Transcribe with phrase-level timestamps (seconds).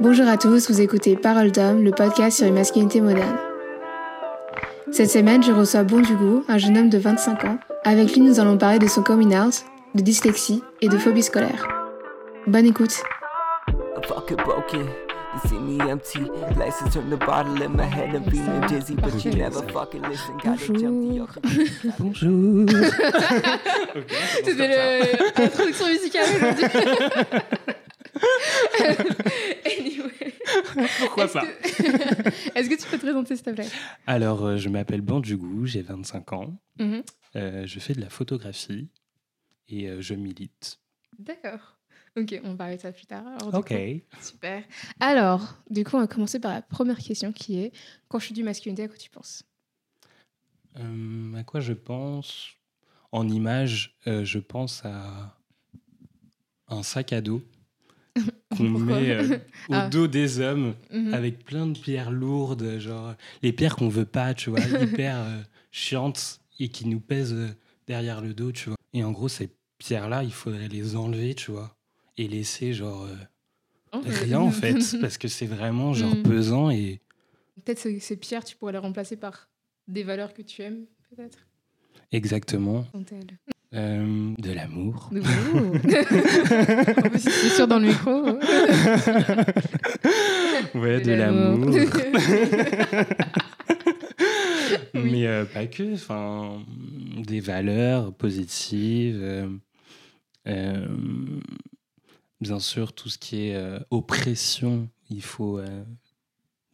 [0.00, 3.38] Bonjour à tous, vous écoutez Parole d'homme, le podcast sur les masculinités modernes.
[4.92, 7.58] Cette semaine, je reçois Bon du goût, un jeune homme de 25 ans.
[7.84, 9.64] Avec lui, nous allons parler de son coming out,
[9.94, 11.66] de dyslexie et de phobie scolaire.
[12.46, 13.02] Bonne écoute.
[20.44, 21.28] Bonjour.
[21.98, 22.66] Bonjour.
[24.44, 24.68] C'était
[25.38, 26.64] l'introduction musicale aujourd'hui.
[29.66, 30.32] anyway.
[31.00, 31.46] Pourquoi Est-ce ça que-
[32.58, 33.68] Est-ce que tu peux te présenter, s'il te plaît?
[34.06, 36.54] Alors, euh, je m'appelle Bandjougou, j'ai 25 ans.
[36.78, 37.02] Mhm.
[37.36, 38.88] Euh, je fais de la photographie
[39.68, 40.78] et euh, je milite.
[41.18, 41.75] D'accord.
[42.16, 43.26] Ok, on va parler de ça plus tard.
[43.26, 43.68] alors, Ok.
[43.68, 44.00] coup.
[44.22, 44.62] Super.
[45.00, 47.72] Alors, du coup, on va commencer par la première question qui est
[48.08, 49.42] quand je suis du masculinité, à quoi tu penses?
[50.78, 52.48] Euh, à quoi je pense?
[53.12, 55.36] En image, euh, je pense à
[56.68, 57.42] un sac à dos
[58.56, 59.88] qu'on met euh, au Ah.
[59.88, 61.14] dos des hommes Mhm.
[61.14, 64.60] avec plein de pierres lourdes, genre les pierres qu'on veut pas, tu vois,
[65.00, 65.24] hyper
[65.70, 67.54] chiantes et qui nous pèsent
[67.86, 68.76] derrière le dos, tu vois.
[68.92, 71.75] Et en gros, ces pierres-là, il faudrait les enlever, tu vois,
[72.18, 73.14] et laisser genre euh,
[74.04, 76.22] rien en fait, parce que c'est vraiment genre Mm.
[76.22, 77.00] pesant et
[77.64, 79.48] Peut-être ces, ces pierres, tu pourrais les remplacer par
[79.88, 81.38] des valeurs que tu aimes, peut-être.
[82.12, 82.84] exactement
[83.74, 85.10] euh, de l'amour.
[87.18, 88.22] C'est sûr dans le micro.
[90.78, 91.66] Ouais, de l'amour.
[94.94, 96.62] Mais euh, pas que, enfin,
[97.26, 99.20] des valeurs positives.
[100.46, 100.86] euh,
[102.40, 105.84] bien sûr, tout ce qui est euh, oppression, il faut euh,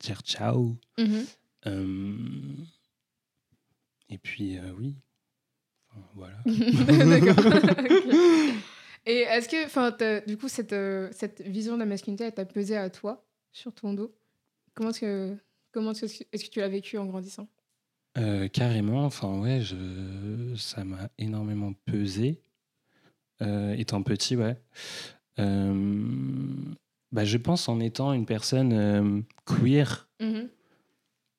[0.00, 0.77] dire ciao.
[0.98, 1.24] Mhm.
[1.66, 2.16] Euh,
[4.08, 4.96] et puis, euh, oui.
[5.90, 6.36] Enfin, voilà.
[6.46, 7.44] D'accord.
[9.05, 10.77] Et est-ce que, du coup, cette,
[11.12, 14.14] cette vision de la masculinité, elle t'a pesé à toi, sur ton dos?
[14.74, 15.36] Comment est-ce que,
[15.73, 17.48] comment est-ce que, est-ce que tu l'as vécu en grandissant?
[18.52, 22.40] Carrément, enfin ouais, je, ça m'a énormément pesé,
[23.40, 24.56] étant petit, ouais.
[25.38, 25.74] Euh,
[27.12, 30.48] bah, je pense en étant une personne euh, queer, Mhm.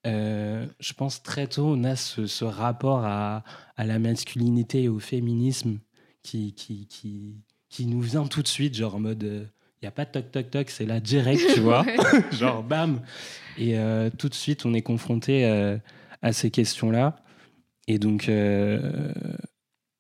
[0.06, 3.44] euh, je pense très tôt on a ce, ce rapport à,
[3.78, 5.80] à la masculinité et au féminisme
[6.24, 7.36] qui, qui, qui,
[7.70, 9.50] qui nous vient tout de suite, genre en mode, il
[9.84, 11.86] n'y a pas de toc toc toc, c'est là direct, tu vois.
[12.32, 13.02] Genre bam.
[13.58, 15.78] Et euh, tout de suite on est confronté euh,
[16.22, 17.16] à ces questions là
[17.88, 18.92] et donc euh,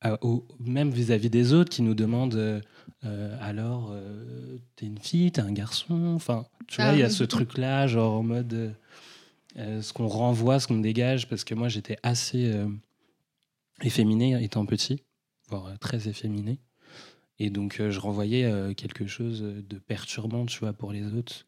[0.01, 2.61] à- au- même vis-à-vis des autres qui nous demandent
[3.05, 6.93] euh, alors euh, t'es une fille t'es un garçon enfin tu vois Ah.
[6.95, 8.75] il y a ce truc là genre en mode
[9.57, 12.53] euh, ce qu'on renvoie ce qu'on dégage parce que moi j'étais assez
[13.81, 15.03] efféminé étant petit
[15.49, 16.59] voire très efféminé
[17.39, 21.45] et donc je renvoyais quelque chose de perturbant tu vois pour les autres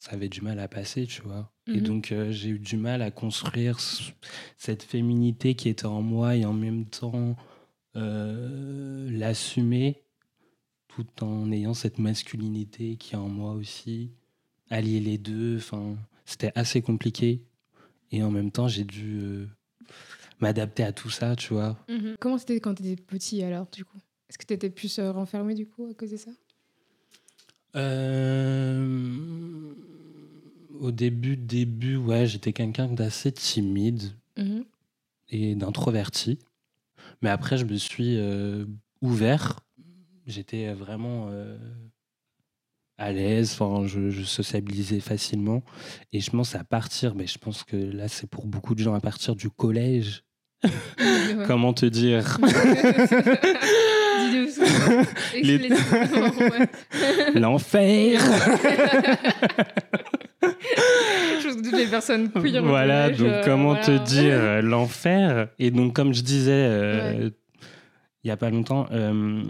[0.00, 1.52] ça avait du mal à passer, tu vois.
[1.66, 1.82] Et Mhm.
[1.82, 3.80] donc, j'ai eu du mal à construire
[4.56, 7.34] cette féminité qui était en moi et en même temps
[9.10, 10.02] l'assumer
[11.04, 14.10] tout en ayant cette masculinité qui est en moi aussi.
[14.70, 17.40] Allier les deux, enfin, c'était assez compliqué.
[18.10, 19.46] Et en même temps, j'ai dû euh,
[20.40, 21.76] m'adapter à tout ça, tu vois.
[21.88, 22.16] Mhm.
[22.18, 23.98] Comment c'était quand t'étais petit alors, du coup?
[24.28, 26.30] Est-ce que t'étais plus euh, renfermé, du coup, à cause de ça?
[27.76, 29.72] Euh,
[30.80, 34.12] Au début, début, ouais, j'étais quelqu'un d'assez timide.
[34.36, 34.64] Mhm.
[35.30, 36.38] et d'introverti.
[37.22, 38.16] Mais après, je me suis
[39.02, 39.60] ouvert.
[40.28, 41.56] J'étais vraiment euh,
[42.98, 43.56] à l'aise.
[43.58, 45.62] Enfin, je, je sociabilisais facilement.
[46.12, 48.94] Et je pense à partir, mais je pense que là, c'est pour beaucoup de gens
[48.94, 50.22] à partir du collège.
[50.64, 51.44] Ouais.
[51.46, 52.38] Comment te dire?
[57.34, 58.20] L'enfer
[60.40, 63.84] Je pense que toutes les personnes queer Voilà, collège, donc euh, comment voilà.
[63.84, 65.48] te dire euh, l'enfer?
[65.58, 67.30] Et donc, comme je disais euh, Ouais.
[68.24, 69.42] Il n'y a pas longtemps, euh,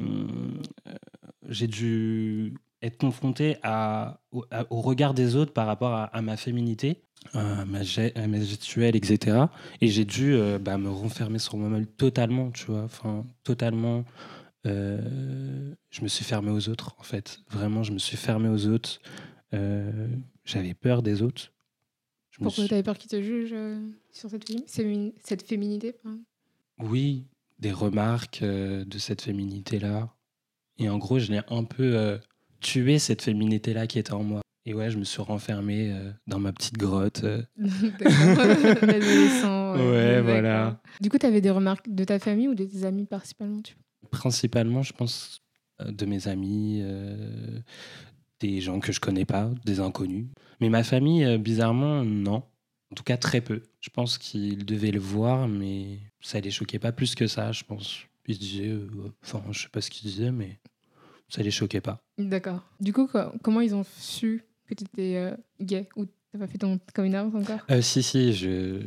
[1.48, 6.22] j'ai dû être confronté à, au, à- au regard des autres par rapport à, à
[6.22, 9.38] ma féminité, à ma, ma gestuelle, etc.
[9.80, 14.04] Et j'ai dû euh, bah, me renfermer sur moi-même totalement, tu vois, enfin, totalement.
[14.66, 17.40] euh, je me suis fermé aux autres, en fait.
[17.50, 19.00] Vraiment, je me suis fermé aux autres.
[19.54, 20.08] Euh,
[20.44, 21.52] J'avais peur des autres.
[22.30, 23.56] Je Pourquoi suis- t'avais peur qu'ils te jugent
[24.12, 25.94] sur cette, fémi- fémini- cette féminité
[26.78, 27.24] Oui,
[27.58, 30.14] des remarques euh, de cette féminité-là.
[30.78, 32.18] Et en gros, je l'ai un peu euh,
[32.60, 34.40] tué, cette féminité-là qui était en moi.
[34.64, 37.24] Et ouais, je me suis renfermé euh, dans ma petite grotte.
[37.24, 37.42] euh.
[38.82, 39.76] L'adolescent.
[39.76, 40.80] Ouais, voilà.
[41.00, 43.74] Du coup, t'avais des remarques de ta famille ou de tes amis principalement tu...
[44.10, 45.40] Principalement, je pense,
[45.84, 46.82] de mes amis,
[48.40, 50.26] des gens que je connais pas, des inconnus.
[50.60, 52.42] Mais ma famille, bizarrement, non.
[52.90, 53.62] En tout cas, très peu.
[53.80, 57.62] Je pense qu'ils devaient le voir, mais ça les choquait pas plus que ça, je
[57.64, 58.00] pense.
[58.26, 58.88] Ils se disaient, euh,
[59.24, 60.58] enfin, je sais pas ce qu'ils disaient, mais
[61.28, 62.02] ça les choquait pas.
[62.18, 62.62] D'accord.
[62.80, 66.58] Du coup, co- comment ils ont su que tu étais gay ou t'as pas fait
[66.58, 68.80] ton coming out encore Euh, si, si, je,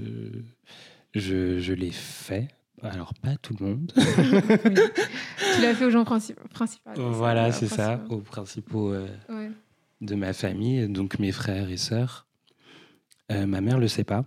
[1.15, 2.49] je, je l'ai fait.
[2.83, 3.91] Alors, pas tout le monde.
[3.95, 4.03] Oui.
[5.55, 7.11] Tu l'as fait aux gens princi- principaux.
[7.11, 9.51] voilà, euh, c'est ça, aux principaux euh, Ouais.
[10.01, 12.25] de ma famille, donc mes frères et sœurs.
[13.31, 14.25] Euh, ma mère le sait pas,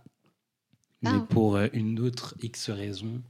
[1.05, 1.27] mais Ah.
[1.31, 3.23] pour euh, une autre X raison,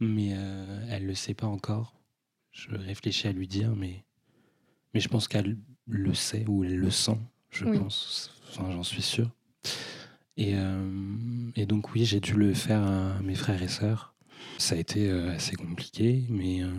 [0.00, 1.94] mais euh, elle le sait pas encore.
[2.52, 4.04] Je réfléchis à lui dire, mais,
[4.94, 5.56] mais je pense qu'elle
[5.86, 7.18] le sait ou elle le sent,
[7.50, 7.78] je Oui.
[7.78, 8.34] pense.
[8.50, 9.30] Enfin, j'en suis sûr.
[10.36, 14.14] Et, euh, et donc, oui, j'ai dû le faire à mes frères et sœurs.
[14.58, 16.72] Ça a été euh, assez compliqué, mais, euh,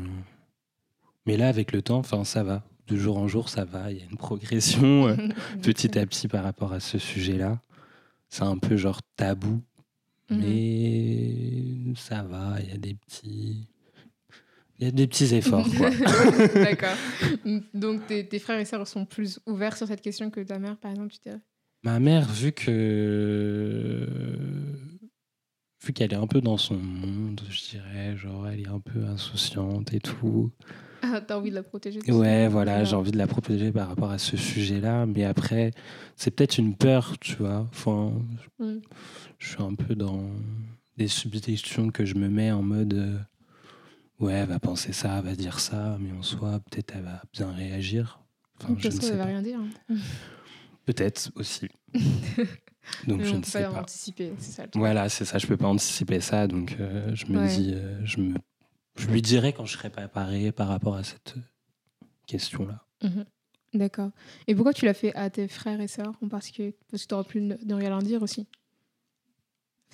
[1.25, 2.63] mais là, avec le temps, enfin, ça va.
[2.87, 3.91] De jour en jour, ça va.
[3.91, 5.15] Il y a une progression
[5.61, 7.61] petit à petit par rapport à ce sujet-là.
[8.29, 9.61] C'est un peu genre tabou,
[10.31, 10.39] Mhm.
[10.39, 12.55] mais ça va.
[12.61, 13.67] Il y a des petits,
[14.79, 15.67] il y a des petits efforts.
[16.55, 16.95] D'accord.
[17.73, 20.77] Donc tes, tes frères et sœurs sont plus ouverts sur cette question que ta mère,
[20.77, 21.41] par exemple, tu dirais?
[21.83, 24.07] Ma mère, vu que
[25.83, 29.03] vu qu'elle est un peu dans son monde, je dirais, genre elle est un peu
[29.05, 30.51] insouciante et tout.
[31.01, 32.99] Ah, t'as envie de la protéger Ouais, voilà, j'ai D'accord.
[32.99, 35.71] envie de la protéger par rapport à ce sujet-là, mais après,
[36.15, 37.67] c'est peut-être une peur, tu vois.
[37.71, 38.13] Enfin,
[38.59, 38.77] Mm.
[39.39, 40.29] je suis un peu dans
[40.97, 43.17] des substitutions que je me mets en mode, euh,
[44.19, 47.21] ouais, elle va penser ça, elle va dire ça, mais en soi, peut-être elle va
[47.33, 48.19] bien réagir.
[48.61, 49.29] Enfin, je ne sais elle va pas.
[49.29, 49.59] rien dire.
[49.89, 49.95] hein.
[50.85, 51.67] Peut-être aussi.
[53.07, 53.81] Donc Mais je ne sais pas pas.
[53.81, 54.79] anticiper, c'est ça le truc.
[54.79, 57.47] Voilà, c'est ça, je peux pas anticiper ça, donc euh, je me Ouais.
[57.47, 58.33] dis, euh, je, me,
[58.95, 61.35] je lui dirai quand je serai préparé par rapport à cette
[62.27, 62.85] question-là.
[63.03, 63.25] Mhm.
[63.73, 64.11] D'accord.
[64.47, 67.13] Et pourquoi tu l'as fait à tes frères et sœurs en particulier Parce que tu
[67.13, 68.47] aurais pu ne, rien leur dire aussi?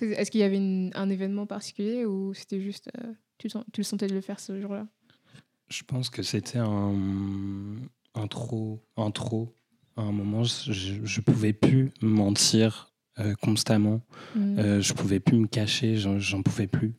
[0.00, 2.90] Est-ce qu'il y avait une- un événement particulier ou c'était juste.
[3.00, 4.86] euh, tu, le sentais de le faire ce jour-là?
[5.68, 6.94] Je pense que c'était un,
[8.14, 9.54] un trop, un trop.
[9.96, 10.72] À un moment, je,
[11.04, 14.00] je pouvais plus mentir euh, constamment.
[14.34, 14.58] Mhm.
[14.58, 16.94] Euh, je pouvais plus me cacher, j'en pouvais plus.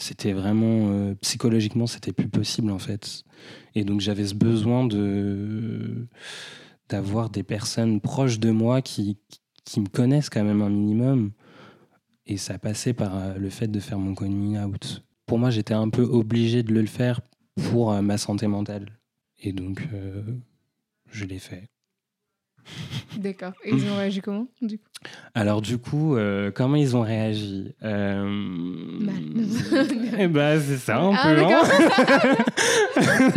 [0.00, 3.22] C'était vraiment euh, psychologiquement, c'était plus possible en fait.
[3.74, 6.08] Et donc j'avais ce besoin de
[6.88, 9.18] d'avoir des personnes proches de moi qui
[9.64, 11.32] qui me connaissent quand même un minimum.
[12.24, 15.04] Et ça passait par euh, le fait de faire mon coming out.
[15.26, 17.20] Pour moi, j'étais un peu obligé de le faire
[17.70, 18.98] pour euh, ma santé mentale.
[19.38, 19.86] Et donc,
[21.10, 21.70] je l'ai fait.
[23.16, 23.52] D'accord.
[23.64, 24.84] Et ils ont réagi comment du coup?
[25.34, 27.74] Alors du coup, euh, comment ils ont réagi?
[27.82, 28.98] Euh...
[30.18, 31.42] Eh ben, c'est ça un Ah, peu.
[31.42, 31.62] hein.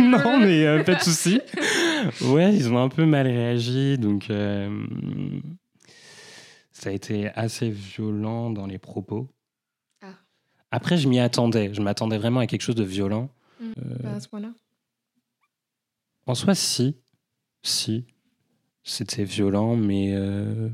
[0.00, 1.40] non, mais euh, pas de souci.
[2.22, 4.26] Ouais, ils ont un peu mal réagi, donc
[6.72, 9.28] ça a été assez violent dans les propos.
[10.02, 10.08] Ah.
[10.70, 11.72] Après, je m'y attendais.
[11.72, 13.30] Je m'attendais vraiment à quelque chose de violent.
[14.02, 14.52] Pas à ce point-là
[16.26, 16.96] En soi, si,
[17.62, 18.04] si,
[18.84, 20.68] c'était violent, mais euh,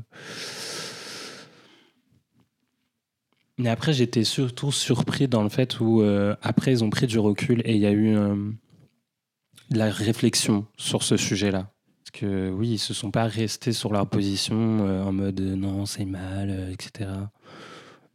[3.57, 7.19] mais après j'étais surtout surpris dans le fait où euh, après ils ont pris du
[7.19, 8.35] recul et il y a eu euh,
[9.69, 11.71] de la réflexion sur ce sujet-là.
[12.03, 15.85] Parce que oui, ils se sont pas restés sur leur position euh, en mode non
[15.85, 17.09] c'est mal, etc.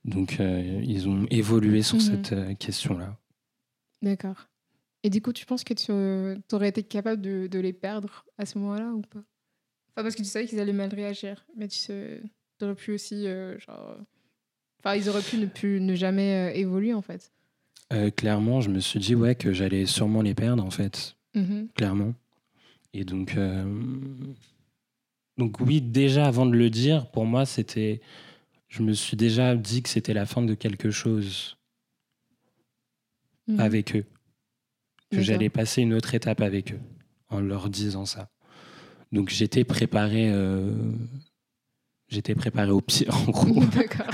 [0.04, 2.00] Donc ils ont évolué sur Mhm.
[2.00, 3.16] cette question-là.
[4.02, 4.46] D'accord.
[5.02, 8.46] Et du coup, tu penses que tu aurais été capable de, de les perdre à
[8.46, 9.22] ce moment-là ou pas?
[9.96, 12.20] Enfin, parce que tu savais qu'ils allaient mal réagir, mais tu sais,
[12.60, 13.96] aurais pu aussi, euh, genre...
[14.80, 17.32] Enfin, ils auraient pu ne, jamais euh, évoluer, en fait.
[17.94, 21.16] Euh, clairement, je me suis dit ouais que j'allais sûrement les perdre en fait.
[21.34, 21.68] Mhm.
[21.74, 22.14] clairement.
[22.92, 23.36] Et donc,
[25.38, 28.00] donc oui, déjà avant de le dire, pour moi, c'était,
[28.68, 31.56] je me suis déjà dit que c'était la fin de quelque chose
[33.48, 33.60] Mhm.
[33.60, 34.04] avec eux,
[35.10, 36.80] que j'allais passer une autre étape avec eux
[37.28, 38.28] en leur disant ça.
[39.16, 40.70] Donc j'étais préparé, euh,
[42.08, 43.64] j'étais préparé au pire en gros.
[43.74, 44.06] D'accord.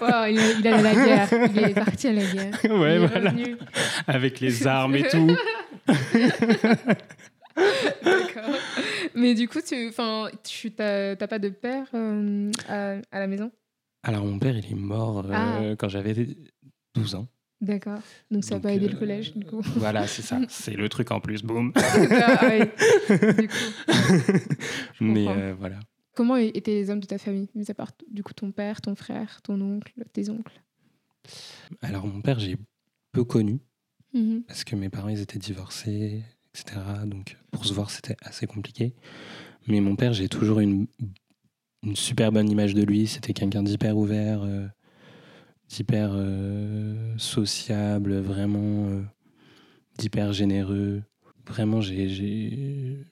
[0.00, 1.28] Wow, il, allait à la guerre.
[1.54, 2.58] Il est parti à la guerre.
[2.64, 3.56] il ouais, est voilà, revenu.
[4.08, 5.36] avec les armes et tout.
[8.04, 8.56] D'accord.
[9.14, 13.28] Mais du coup, tu enfin, tu t'as t'as pas de père euh, à, à la
[13.28, 13.52] maison?
[14.02, 15.60] Alors mon père, il est mort euh, Ah.
[15.78, 16.26] quand j'avais
[16.96, 17.28] 12 ans.
[17.60, 18.00] D'accord.
[18.30, 19.60] Donc ça n'a pas aidé le euh, collège, du coup.
[19.76, 20.40] Voilà, c'est ça.
[20.48, 21.72] C'est le truc en plus, boum.
[21.74, 22.60] Ah, oui.
[23.38, 24.54] Du coup.
[25.00, 25.78] Mais euh, voilà.
[26.14, 28.94] Comment étaient les hommes de ta famille Mis à part du coup ton père, ton
[28.94, 30.60] frère, ton oncle, tes oncles?
[31.82, 32.56] Alors mon père, j'ai
[33.12, 33.60] peu connu.
[34.12, 34.42] Mhm.
[34.42, 36.80] parce que mes parents ils étaient divorcés, etc.
[37.06, 38.94] Donc pour se voir c'était assez compliqué.
[39.68, 40.86] Mais mon père, j'ai toujours une,
[41.82, 43.06] une super bonne image de lui.
[43.06, 44.66] C'était quelqu'un d'hyper ouvert, euh,
[45.70, 49.02] d'hyper euh, sociable, vraiment euh,
[49.98, 51.02] d'hyper généreux.
[51.46, 53.06] Vraiment, j'ai, il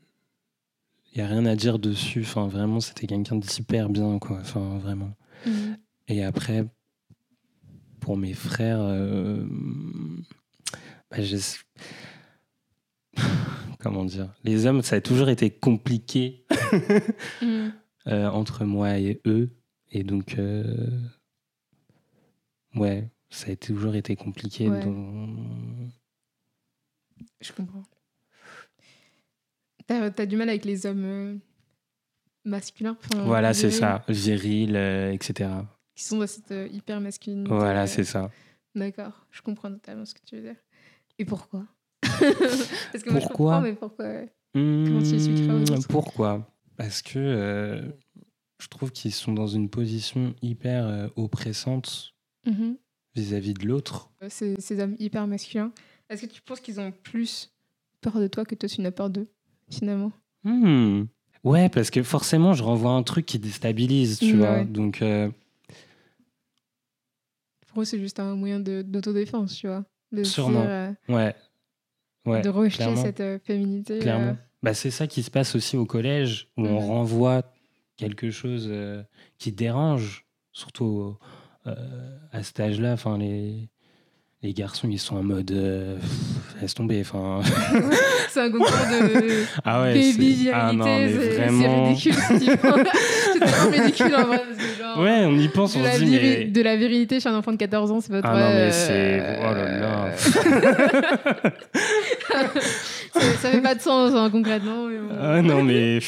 [1.16, 2.22] y a rien à dire dessus.
[2.22, 4.38] Enfin, vraiment, c'était quelqu'un d'hyper bien, quoi.
[4.40, 5.14] Enfin, vraiment.
[5.46, 5.76] Mhm.
[6.08, 6.66] Et après,
[8.00, 9.44] pour mes frères, euh,
[11.10, 11.18] bah,
[13.78, 14.34] comment dire?
[14.42, 16.44] Les hommes, ça a toujours été compliqué
[18.08, 19.50] euh, entre moi et eux.
[19.90, 20.64] Et donc, euh,
[22.80, 24.68] ouais, ça a toujours été compliqué.
[24.68, 24.80] Ouais.
[24.84, 25.90] donc-
[27.40, 27.82] Je comprends.
[29.86, 31.34] T'as as du mal avec les hommes euh,
[32.44, 34.04] masculins enfin, Voilà, c'est ça.
[34.08, 35.50] Viril, euh, etc.
[35.94, 37.50] Qui sont dans cette euh, hyper masculinité.
[37.50, 38.30] Voilà, c'est ça.
[38.74, 40.56] D'accord, je comprends totalement ce que tu veux dire.
[41.18, 41.66] Et pourquoi?
[42.02, 43.60] Parce que moi, Pourquoi?
[43.60, 44.06] mais pourquoi.
[44.52, 46.48] Comment tu Hmm, Pourquoi?
[46.76, 47.82] Parce que
[48.60, 51.10] je trouve qu'ils sont dans une position hyper
[52.48, 52.76] Mhm.
[53.14, 54.10] vis-à-vis de l'autre.
[54.22, 55.72] Euh, Ces, ces hommes hyper masculins,
[56.08, 57.52] est-ce que tu penses qu'ils ont plus
[58.00, 59.28] peur de toi que toi tu n'as peur d'eux,
[59.70, 60.12] finalement?
[60.44, 61.04] Hmm.
[61.44, 64.52] Ouais, parce que forcément, je renvoie un truc qui déstabilise, tu Ouais, vois.
[64.58, 64.64] ouais.
[64.64, 65.30] Donc, euh,
[67.68, 69.84] Pour eux, c'est juste un moyen de- d'autodéfense, tu vois.
[70.12, 70.62] De Sûrement.
[70.62, 71.34] dire, euh, ouais.
[72.26, 73.02] Ouais, de rejeter clairement.
[73.02, 73.98] cette euh, féminité.
[74.00, 74.30] clairement.
[74.30, 76.86] euh, Bah, c'est ça qui se passe aussi au collège, où on Mhm.
[76.88, 77.42] renvoie
[77.96, 79.02] quelque chose euh,
[79.38, 81.24] qui dérange, surtout euh,
[81.66, 82.92] à cet âge-là.
[82.92, 83.68] Enfin, les,
[84.42, 87.00] les garçons, ils sont en mode euh, pff, laisse tomber.
[87.00, 87.40] Enfin,
[88.30, 92.14] c'est un concours de ah ouais, baby ah non, mais c'est- ridicule.
[92.28, 94.42] c'est ridicule en vrai.
[94.48, 96.44] Parce que, genre, Ouais, on y pense, on se dit, mais.
[96.46, 98.70] de la virilité chez un enfant de 14 ans, c'est pas Ah non, mais euh,
[98.72, 99.38] c'est.
[99.40, 100.16] Oh là là.
[103.12, 104.86] ça, ça fait pas de sens hein, concrètement.
[104.86, 105.14] mais bon.
[105.20, 105.98] Ah non, mais.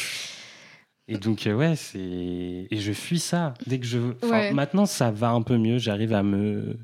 [1.12, 1.98] Et donc, euh, ouais, c'est.
[2.70, 3.54] Et je fuis ça.
[3.66, 3.98] Dès que je.
[4.22, 4.52] enfin, Ouais.
[4.52, 5.78] Maintenant, ça va un peu mieux.
[5.78, 6.78] J'arrive à me.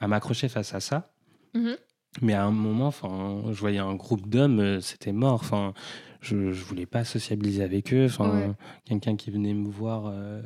[0.00, 1.12] à m'accrocher face à ça.
[1.54, 1.76] Mhm.
[2.22, 5.34] Mais à un moment, enfin, je voyais un groupe d'hommes, euh, c'était mort.
[5.34, 5.74] Enfin,
[6.20, 8.04] je, je voulais pas sociabiliser avec eux.
[8.06, 8.50] Enfin, Ouais.
[8.84, 10.42] quelqu'un qui venait me voir, euh,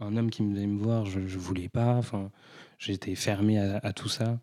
[0.00, 1.94] un homme qui venait me voir, je, je voulais pas.
[1.94, 2.30] Enfin,
[2.78, 4.40] j'étais fermé à, à tout ça.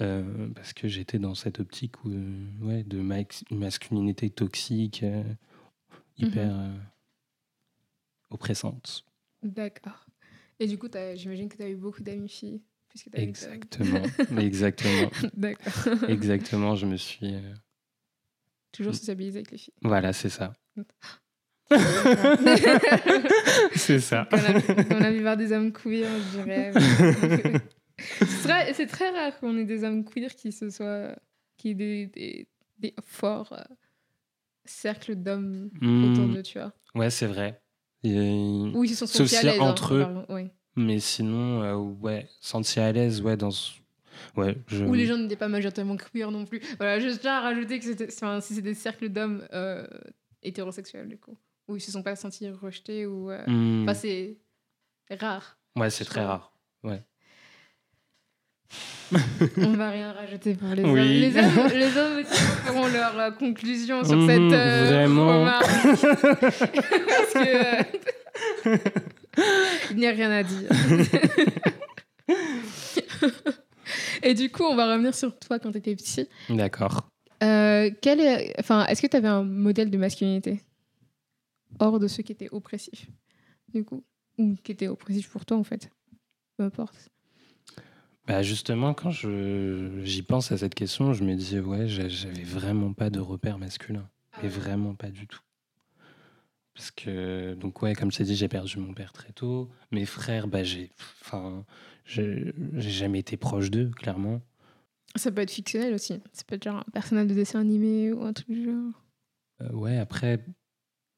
[0.00, 2.10] Euh, parce que j'étais dans cette optique où,
[2.62, 5.04] ouais, de max- masculinité toxique,
[6.16, 6.76] hyper Mhm.
[6.76, 6.80] euh,
[8.30, 9.04] oppressante.
[9.42, 10.06] D'accord.
[10.60, 12.62] Et du coup, j'imagine que tu as eu beaucoup d'amis filles.
[12.88, 14.02] Puisque eu- Exactement,
[14.38, 16.08] exactement, D'accord.
[16.08, 16.76] exactement.
[16.76, 17.54] Je me suis, euh,
[18.70, 19.74] Toujours sociabiliser avec les filles.
[19.82, 20.52] voilà, c'est ça,
[23.74, 24.28] c'est ça.
[24.30, 26.72] Qu'on a, vu voir des hommes queer, je dirais.
[28.74, 31.16] c'est très, rare qu'on ait des hommes queer qui se soient.
[31.56, 33.54] qui aient des, des, des forts
[34.64, 35.70] cercles d'hommes
[36.02, 36.72] autour Hmm, d'eux, tu vois.
[36.94, 37.60] ouais, c'est vrai.
[38.02, 39.60] Et- Ou ils se sont sentis à l'aise.
[39.60, 40.00] hein, entre eux.
[40.00, 40.50] pardon, ouais.
[40.76, 43.50] Mais sinon, euh, ouais, sentir à l'aise, ouais, dans.
[43.50, 43.72] ce-
[44.36, 44.84] Ouais, je.
[44.84, 46.60] Ou les gens n'étaient pas majoritairement queer non plus.
[46.78, 49.86] Voilà, je tiens à rajouter que c'était, enfin, si c'est des cercles d'hommes euh,
[50.42, 51.36] hétérosexuels, du coup.
[51.68, 53.30] Où ils se sont pas sentis rejetés ou.
[53.30, 54.38] euh, Hmm, Enfin, c'est
[55.10, 55.58] rare.
[55.76, 56.52] ouais, c'est très rare.
[56.84, 57.02] Ouais.
[59.58, 60.90] On va rien rajouter pour les Oui.
[60.90, 60.96] hommes.
[60.98, 65.40] Les hommes, les hommes aussi feront leur euh, conclusion sur Mhm, cette euh, vraiment.
[65.40, 65.66] remarque.
[66.42, 68.76] Parce que euh,
[69.90, 70.68] il n'y a rien à dire.
[74.22, 76.26] Et du coup, on va revenir sur toi quand tu étais petit.
[76.48, 77.08] D'accord.
[77.42, 80.62] Euh, quel est, enfin, est-ce que tu avais un modèle de masculinité?
[81.78, 83.06] Hors de ceux qui étaient oppressifs,
[83.72, 84.02] du coup,
[84.38, 85.90] ou qui étaient oppressifs pour toi en fait,
[86.56, 87.10] peu importe.
[88.26, 92.42] Bah justement, quand je j'y pense à cette question, je me dis ouais, j'a- j'avais
[92.42, 94.08] vraiment pas de repère masculin,
[94.42, 95.40] mais vraiment pas du tout.
[96.74, 99.70] Parce que donc ouais, comme je t'ai dit, j'ai perdu mon père très tôt.
[99.92, 100.90] Mes frères, bah j'ai,
[101.20, 101.64] enfin,
[102.04, 104.40] j'ai jamais été proche d'eux, clairement.
[105.16, 106.14] Ça peut être fictionnel aussi.
[106.32, 109.02] Ça peut être genre un personnage de dessin animé ou un truc du genre.
[109.60, 110.44] Euh, ouais, après,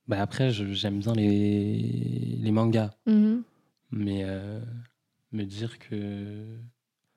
[0.08, 3.42] bah après, j'aime bien les les mangas, Mhm.
[3.92, 4.60] mais euh,
[5.32, 6.58] me dire que,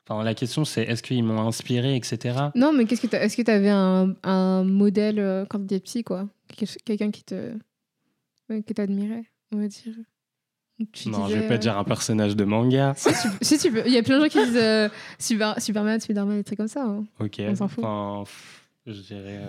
[0.10, 2.36] enfin, la question c'est est-ce qu'ils m'ont inspiré, etc.
[2.56, 5.66] Non, mais qu'est-ce que t'as- est-ce que tu avais un, un modèle euh, quand tu
[5.66, 6.28] étais petit, quoi?
[6.56, 7.54] Quel- Quelqu'un qui te
[8.50, 9.24] ouais, que t'admirais,
[9.54, 9.94] on va dire.
[10.94, 12.94] Tu Non, je disais, vais pas euh, dire un personnage de manga.
[12.98, 13.84] Si tu, si tu peux.
[13.86, 14.88] Il y a plein de gens qui disent euh,
[15.20, 16.84] Super- Superman, Spiderman, des trucs comme ça.
[16.86, 17.04] hein.
[17.20, 17.36] Ok.
[17.42, 17.84] On s'en fout.
[17.84, 18.24] Enfin,
[18.86, 19.40] je dirais.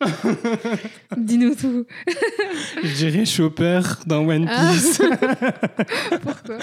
[1.16, 1.86] Dis-nous tout.
[2.82, 4.72] je dirais Chopper dans One Ah.
[4.72, 4.98] Piece.
[6.22, 6.58] Pourquoi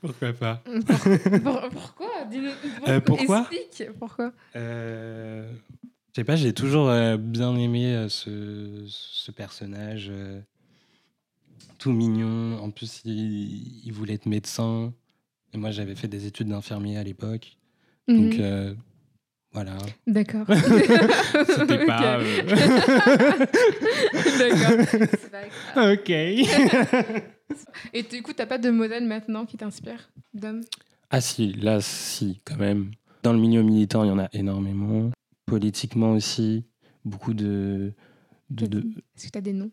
[0.00, 0.62] Pourquoi pas?
[0.64, 2.10] Pour- pour- Pourquoi?
[2.30, 2.50] Dis-nous-
[2.88, 3.40] Euh, pourquoi?
[3.50, 4.32] Explique pourquoi?
[4.56, 5.50] Euh,
[6.12, 10.10] je sais pas, j'ai toujours euh, bien aimé ce, ce personnage
[11.78, 12.58] tout mignon.
[12.62, 14.92] En plus, il, il voulait être médecin.
[15.52, 17.56] Et moi, j'avais fait des études d'infirmier à l'époque.
[18.08, 18.40] Donc Mhm.
[18.40, 18.74] euh,
[19.52, 19.76] voilà.
[20.06, 20.46] D'accord.
[21.46, 22.18] C'était pas.
[22.20, 22.42] Euh,
[24.38, 24.86] D'accord.
[25.30, 25.42] Pas
[25.74, 25.92] grave.
[25.92, 26.10] ok.
[27.92, 30.62] Et du coup, t'as pas de modèle maintenant qui t'inspire d'homme
[31.12, 32.92] ah si, là, si, quand même.
[33.24, 35.10] Dans le milieu militant, il y en a énormément.
[35.46, 36.64] Politiquement aussi,
[37.04, 37.92] beaucoup de,
[38.50, 38.84] de, de-
[39.16, 39.72] Est-ce que t'as des noms?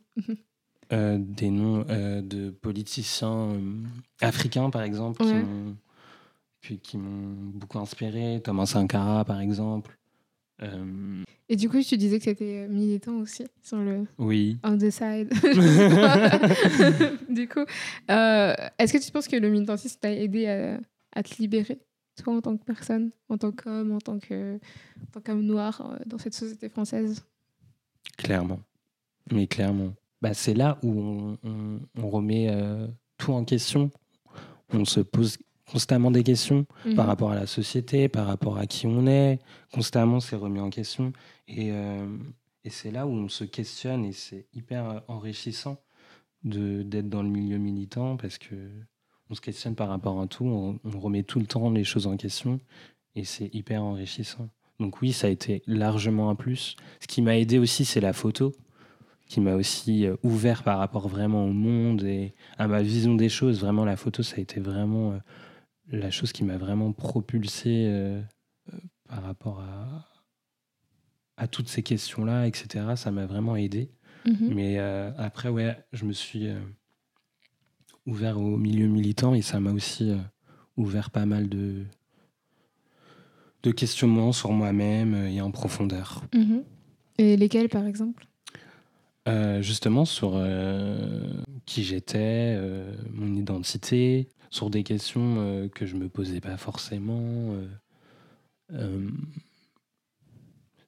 [0.91, 3.59] Euh, des noms euh, de politiciens euh,
[4.21, 5.31] africains, par exemple, qui.
[6.61, 8.41] M'ont- qui, m'ont beaucoup inspiré.
[8.43, 9.97] Thomas Sankara, par exemple.
[10.63, 14.57] Euh, Et du coup, tu disais que t'étais militant aussi sur le oui.
[14.63, 15.29] on the side.
[17.29, 17.59] du coup,
[18.09, 20.79] euh, est-ce que tu penses que le militantisme t'a aidé à,
[21.13, 21.77] à te libérer,
[22.23, 25.81] toi en tant que personne, en tant qu'homme, en tant que en tant qu'homme noir
[25.91, 27.23] euh, dans cette société française?
[28.17, 28.59] Clairement.
[29.31, 29.93] Mais clairement.
[30.23, 32.87] Bah, c'est là où on, on- on remet euh,
[33.17, 33.91] tout en question.
[34.73, 35.37] On se pose
[35.71, 37.09] constamment des questions par Mhm.
[37.09, 39.39] rapport à la société, par rapport à qui on est.
[39.73, 41.11] Constamment, c'est remis en question.
[41.47, 42.07] Et, euh,
[42.63, 45.77] et c'est là où on se questionne et c'est hyper enrichissant
[46.43, 48.55] de- d'être dans le milieu militant parce que
[49.29, 50.45] on se questionne par rapport à tout.
[50.45, 52.59] On, on remet tout le temps les choses en question
[53.15, 54.49] et c'est hyper enrichissant.
[54.79, 56.75] Donc oui, ça a été largement un plus.
[57.01, 58.53] Ce qui m'a aidé aussi, c'est la photo,
[59.27, 63.27] qui m'a aussi euh, ouvert par rapport vraiment au monde et à ma vision des
[63.27, 63.59] choses.
[63.59, 65.17] Vraiment, la photo, ça a été vraiment euh,
[65.91, 68.21] la chose qui m'a vraiment propulsé euh,
[68.73, 68.77] euh,
[69.07, 70.05] par rapport à,
[71.37, 72.85] à toutes ces questions-là, etc.
[72.95, 73.91] Ça m'a vraiment aidé.
[74.25, 74.53] Mhm.
[74.53, 76.49] Mais euh, après, ouais, je me suis
[78.05, 80.13] ouvert au milieu militant et ça m'a aussi
[80.75, 81.85] ouvert pas mal de,
[83.63, 86.23] de questionnements sur moi-même et en profondeur.
[86.33, 86.63] Mhm.
[87.17, 88.27] Et lesquels, par exemple?
[89.27, 91.21] Euh, justement sur euh,
[91.65, 97.53] qui j'étais, euh, mon identité, sur des questions euh, que je me posais pas forcément,
[97.53, 97.67] euh,
[98.73, 99.09] euh,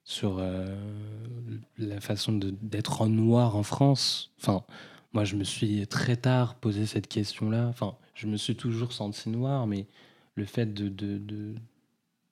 [0.04, 0.42] sur
[1.78, 4.32] la façon d'être en noir en France.
[4.40, 4.64] Enfin,
[5.12, 7.68] moi, je me suis très tard posé cette question-là.
[7.68, 9.86] Enfin, je me suis toujours senti noir, mais
[10.34, 11.54] le fait de, de, de,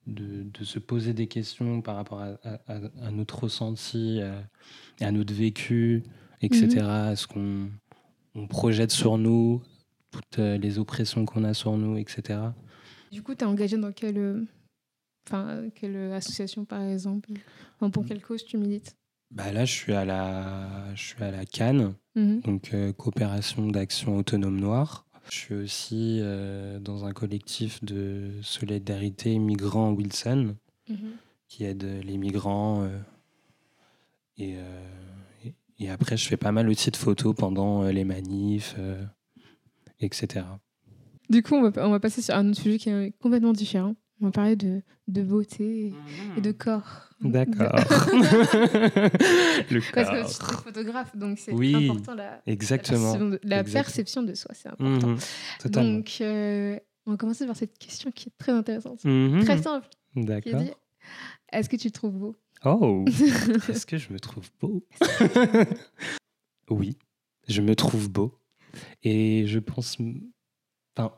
[0.09, 2.37] de, de se poser des questions par rapport à,
[2.67, 4.43] à- notre ressenti, à,
[5.07, 6.03] à notre vécu,
[6.41, 7.69] etc., à ce qu'on
[8.35, 9.63] on projette sur nous,
[10.11, 12.41] toutes euh, les oppressions qu'on a sur nous, etc.
[13.11, 14.45] Du coup, t'es engagé dans quelle, euh,
[15.27, 17.31] enfin, quelle association, par exemple?
[17.77, 18.97] Enfin, Pour quelle cause tu milites?
[19.31, 22.41] Bah là, je suis à la, je suis à la Cannes, Mhm.
[22.43, 25.05] donc euh, coopération d'action autonome noire.
[25.31, 30.57] Je suis aussi euh, dans un collectif de solidarité migrants Wilson,
[30.89, 31.13] Mhm.
[31.49, 32.83] qui aide les migrants.
[32.85, 32.99] euh,
[34.39, 34.57] et,
[35.45, 38.77] et, et après, je fais pas mal aussi de photos pendant les manifs,
[40.01, 40.45] etc.
[41.31, 43.95] Du coup, on va, on va passer sur un autre sujet qui est complètement différent.
[44.21, 45.93] On va parler de, de beauté
[46.37, 47.11] et de corps.
[47.21, 47.73] D'accord.
[49.71, 50.49] Le Parce que corps.
[50.49, 52.99] tu es photographe, donc c'est Oui, important la, Exactement.
[53.13, 53.73] perception de, la Exactement.
[53.85, 55.09] perception de soi, c'est important.
[55.09, 55.19] Mhm,
[55.61, 55.93] Totalement.
[55.95, 59.05] Donc, euh, on va commencer par cette question qui est très intéressante.
[59.05, 60.63] Mhm, Très simple, D'accord.
[61.53, 62.37] Est-ce que tu te trouves beau?
[62.65, 63.05] Oh,
[63.69, 64.85] est-ce que je me trouve beau?
[66.71, 66.99] Oui,
[67.49, 68.38] je me trouve beau.
[69.03, 69.99] Et je pense,
[70.97, 71.13] enfin,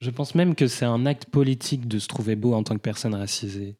[0.00, 2.80] je pense même que c'est un acte politique de se trouver beau en tant que
[2.80, 3.76] personne racisée.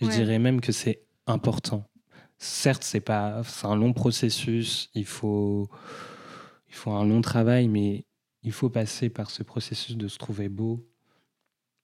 [0.00, 0.12] Je Ouais.
[0.12, 1.88] dirais même que c'est important.
[2.38, 4.90] Certes, c'est pas, c'est un long processus.
[4.94, 5.68] Il faut,
[6.68, 8.04] il faut un long travail, mais
[8.42, 10.86] il faut passer par ce processus de se trouver beau.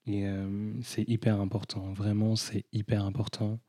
[0.06, 1.92] Et euh, c'est hyper important.
[1.92, 3.60] Vraiment, c'est hyper important.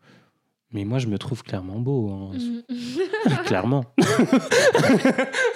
[0.73, 2.09] Mais moi, je me trouve clairement beau.
[2.09, 2.31] hein.
[2.38, 2.63] Mhm.
[3.45, 3.86] clairement.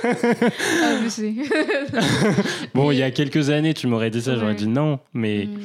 [0.03, 1.33] Ah, je sais.
[2.73, 4.55] Bon, Mais- il y a quelques années, tu m'aurais dit ça, j'aurais Ouais.
[4.55, 4.99] dit non.
[5.13, 5.59] Mais Mhm.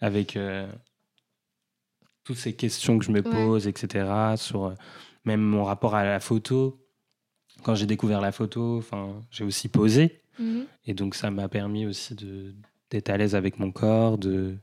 [0.00, 0.66] avec euh,
[2.24, 3.30] toutes ces questions que je me Ouais.
[3.30, 4.74] pose, etc., sur euh,
[5.24, 6.82] même mon rapport à la photo,
[7.62, 8.82] quand j'ai découvert la photo,
[9.30, 10.20] j'ai aussi posé.
[10.38, 10.64] Mhm.
[10.86, 12.14] Et donc, ça m'a permis aussi
[12.90, 14.56] d'être à l'aise avec mon corps, de,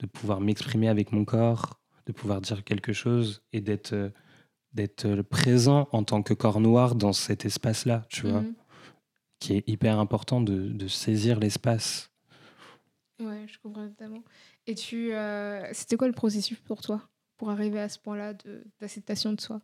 [0.00, 1.77] de pouvoir m'exprimer avec mon corps,
[2.08, 4.10] de pouvoir dire quelque chose et d'être euh,
[4.72, 8.54] d'être euh, présent en tant que corps noir dans cet espace-là, tu vois, Mhm.
[9.38, 12.10] qui est hyper important de, de saisir l'espace.
[13.20, 14.22] Ouais, je comprends totalement.
[14.66, 18.64] Et tu, euh, c'était quoi le processus pour toi pour arriver à ce point-là de-
[18.80, 19.60] d'acceptation de soi?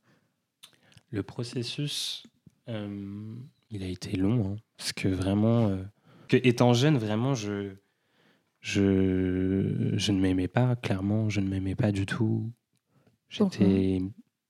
[1.11, 2.24] Le processus,
[2.68, 3.35] euh,
[3.70, 5.83] il a été long, hein, parce que vraiment, euh,
[6.28, 7.74] que étant jeune, vraiment, je,
[8.64, 12.50] je, je ne m'aimais pas, clairement, je ne m'aimais pas du tout.
[13.29, 14.00] J'étais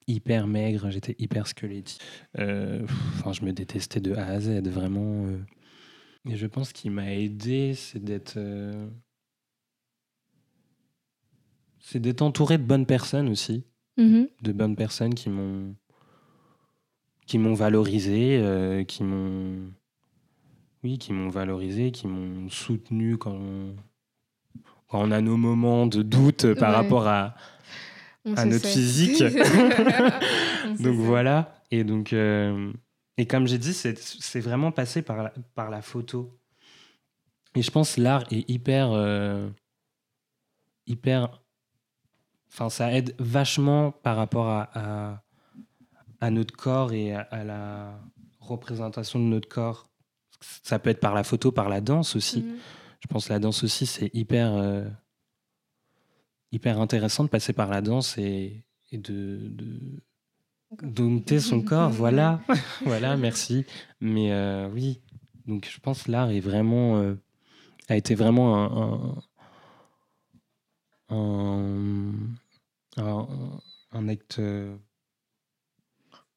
[0.06, 2.00] hyper maigre, j'étais hyper squelettique.
[2.38, 2.84] Euh,
[3.18, 5.26] enfin, je me détestais de A à Z, vraiment.
[5.26, 5.38] euh.
[6.30, 8.34] Et je pense qu'il m'a aidé, c'est d'être.
[8.36, 8.88] euh,
[11.80, 13.64] C'est d'être entouré de bonnes personnes aussi
[13.96, 14.28] Mhm.
[14.42, 15.74] de bonnes personnes qui m'ont
[17.26, 19.70] qui m'ont valorisé, qui m'ont
[20.82, 23.93] oui, qui m'ont valorisé, qui m'ont soutenu quand on, quand
[25.00, 26.76] on a nos moments de doute par Ouais.
[26.76, 27.34] rapport à
[28.24, 28.72] On à se notre sait.
[28.72, 29.22] physique.
[30.80, 32.72] Donc voilà et donc euh,
[33.16, 36.38] et comme j'ai dit c'est vraiment passé par la, par la photo
[37.54, 39.48] et je pense l'art est hyper euh,
[40.86, 41.40] hyper
[42.52, 45.22] enfin ça aide vachement par rapport à, à,
[46.20, 47.98] à notre corps et à, à la
[48.40, 49.88] représentation de notre corps
[50.62, 52.56] ça peut être par la photo par la danse aussi Mhm.
[53.04, 54.88] Je pense que la danse aussi, c'est hyper, euh,
[56.52, 60.02] hyper intéressant de passer par la danse et, et de, de
[60.82, 61.90] dompter son corps.
[61.90, 62.40] Voilà,
[62.86, 63.66] voilà, merci.
[64.00, 65.02] Mais euh, oui,
[65.46, 67.14] donc je pense que l'art est vraiment, euh,
[67.88, 69.22] a été vraiment un,
[71.10, 71.14] un,
[72.96, 73.60] un, un-
[73.92, 74.40] un acte.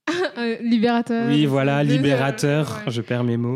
[0.62, 1.28] libérateur.
[1.28, 2.82] oui, voilà, libérateur.
[2.88, 3.56] Je perds mes mots.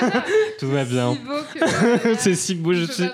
[0.58, 1.14] Tout va bien.
[1.14, 3.08] Si beau que- C'est si beau, je suis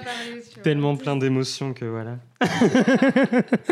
[0.62, 2.18] tellement plein d'émotions que voilà.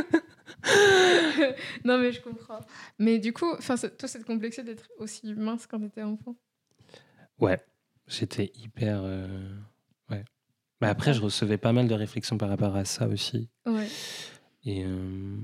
[1.84, 2.60] non, mais je comprends.
[2.98, 6.34] Mais du coup, toi, ça te complexait d'être aussi mince quand t'étais enfant?
[7.38, 7.60] Ouais,
[8.06, 9.00] j'étais hyper.
[9.02, 9.54] euh,
[10.10, 10.24] Ouais.
[10.80, 13.48] Mais après, je recevais pas mal de réflexions par rapport à ça aussi.
[13.66, 13.88] Ouais.
[14.64, 15.36] Et, euh,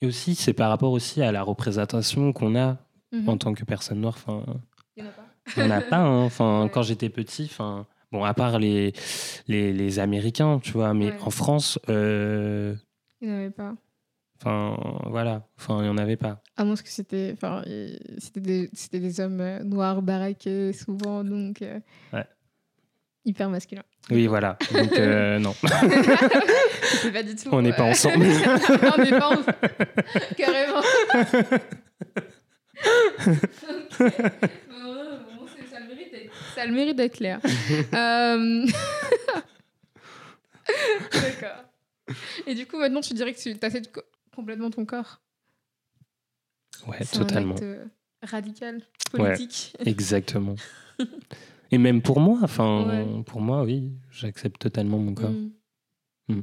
[0.00, 2.78] et aussi, c'est par rapport aussi à la représentation qu'on a
[3.12, 3.28] Mhm.
[3.28, 4.14] en tant que personne noire.
[4.16, 4.44] Enfin,
[5.56, 5.98] on n'a pas.
[5.98, 6.22] hein.
[6.24, 8.92] Enfin, quand j'étais petit, enfin, bon, à part les,
[9.48, 11.16] les, les Américains, tu vois, mais Ouais.
[11.22, 12.74] en France, euh,
[13.20, 13.74] Il n'y en avait pas.
[14.40, 14.76] enfin,
[15.06, 16.40] voilà, enfin, il y en avait pas.
[16.56, 17.62] À moins que c'était, enfin,
[18.18, 21.78] c'était des, c'était des hommes euh, noirs baraqués souvent, donc euh,
[22.12, 22.24] Ouais.
[23.24, 23.82] hyper masculin.
[24.10, 24.58] Oui, voilà.
[24.72, 25.54] Donc, euh, non,
[27.00, 27.48] C'est pas du tout.
[27.52, 28.26] on n'est pas ensemble.
[28.98, 29.54] on n'est pas ensemble.
[30.36, 30.80] Carrément.
[32.84, 34.12] Ok.
[34.68, 34.94] Bon,
[35.38, 35.86] bon, c'est- ça le
[36.54, 37.40] Ça le mérite d'être clair.
[37.94, 38.66] Euh,
[41.12, 41.64] D'accord.
[42.46, 44.02] Et du coup, maintenant, tu dirais que tu acceptes co-
[44.34, 45.20] complètement ton corps.
[46.86, 47.52] Ouais, C'est totalement.
[47.54, 47.84] un acte euh,
[48.22, 48.82] radical,
[49.14, 49.32] Ouais.
[49.34, 49.76] politique.
[49.84, 50.54] Exactement.
[51.70, 53.22] Et même pour moi, enfin, Ouais.
[53.24, 55.30] pour moi, oui, j'accepte totalement mon corps.
[55.30, 55.50] Mm.
[56.28, 56.42] Mm.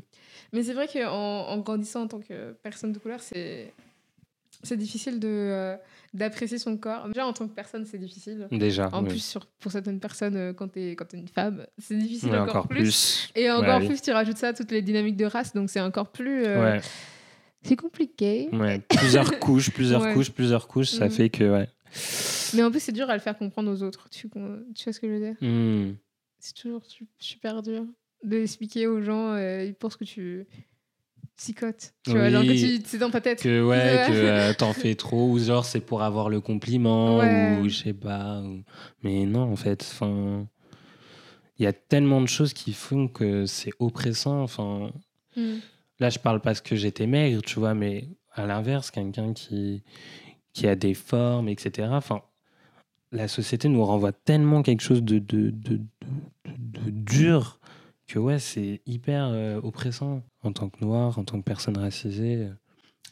[0.53, 3.73] Mais c'est vrai qu'en en grandissant en tant que personne de couleur, c'est
[4.63, 5.75] c'est difficile de euh,
[6.13, 7.07] d'apprécier son corps.
[7.07, 8.47] Déjà en tant que personne, c'est difficile.
[8.51, 8.89] Déjà.
[8.93, 9.09] En oui.
[9.09, 12.37] plus, sur, pour certaines personnes, euh, quand t'es quand t'es une femme, c'est difficile Ouais,
[12.39, 13.29] encore, plus.
[13.35, 13.87] Et Ouais, encore oui.
[13.87, 16.45] plus, tu rajoutes ça à toutes les dynamiques de race, donc c'est encore plus.
[16.45, 16.81] euh, Ouais,
[17.63, 18.49] C'est compliqué.
[18.89, 21.11] Plusieurs couches, plusieurs couches, plusieurs couches, ça Mm.
[21.11, 21.69] fait que, ouais.
[22.53, 24.09] Mais en plus, c'est dur à le faire comprendre aux autres.
[24.09, 25.35] Tu, tu vois ce que je veux dire?
[25.41, 25.95] Mm.
[26.39, 27.83] C'est toujours su- super dur
[28.23, 29.33] d'expliquer aux gens.
[29.33, 30.45] euh, ils pensent que tu
[31.37, 31.93] psychotes.
[32.03, 33.41] Tu vois, genre que c'est dans ta tête.
[33.41, 37.57] Que, ouais, que euh, t'en fais trop, ou genre c'est pour avoir le compliment, Ouais.
[37.61, 38.41] ou je sais pas.
[38.41, 38.63] ou-
[39.03, 40.47] Mais non, en fait, enfin.
[41.59, 44.41] Il y a tellement de choses qui font que c'est oppressant.
[44.41, 44.91] Enfin,
[45.37, 45.59] Mm.
[45.99, 49.83] Là, je parle parce que j'étais maigre, tu vois, mais à l'inverse, quelqu'un qui,
[50.51, 51.87] qui a des formes, etc.
[51.91, 52.21] Enfin,
[53.13, 55.79] la société nous renvoie tellement quelque chose de, de- de-
[56.45, 57.59] de dur
[58.13, 60.21] que, ouais, c'est hyper euh, oppressant.
[60.43, 62.49] En tant que noir, en tant que personne racisée,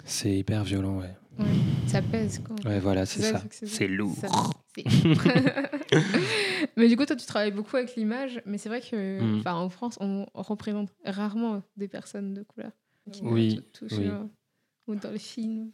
[0.06, 1.16] c'est hyper violent, ouais.
[1.38, 1.46] Ouais,
[1.88, 2.56] ça pèse quoi.
[2.70, 4.16] Ouais, voilà, c'est ça, c'est lourd.
[6.78, 9.44] Mais du coup, toi, tu travailles beaucoup avec l'image, mais c'est vrai que, Mm.
[9.48, 12.72] en France, on représente rarement des personnes de couleur.
[13.12, 14.06] Qui, Oui, tout- tout oui.
[14.06, 14.28] sur-
[14.88, 15.72] ou dans les films,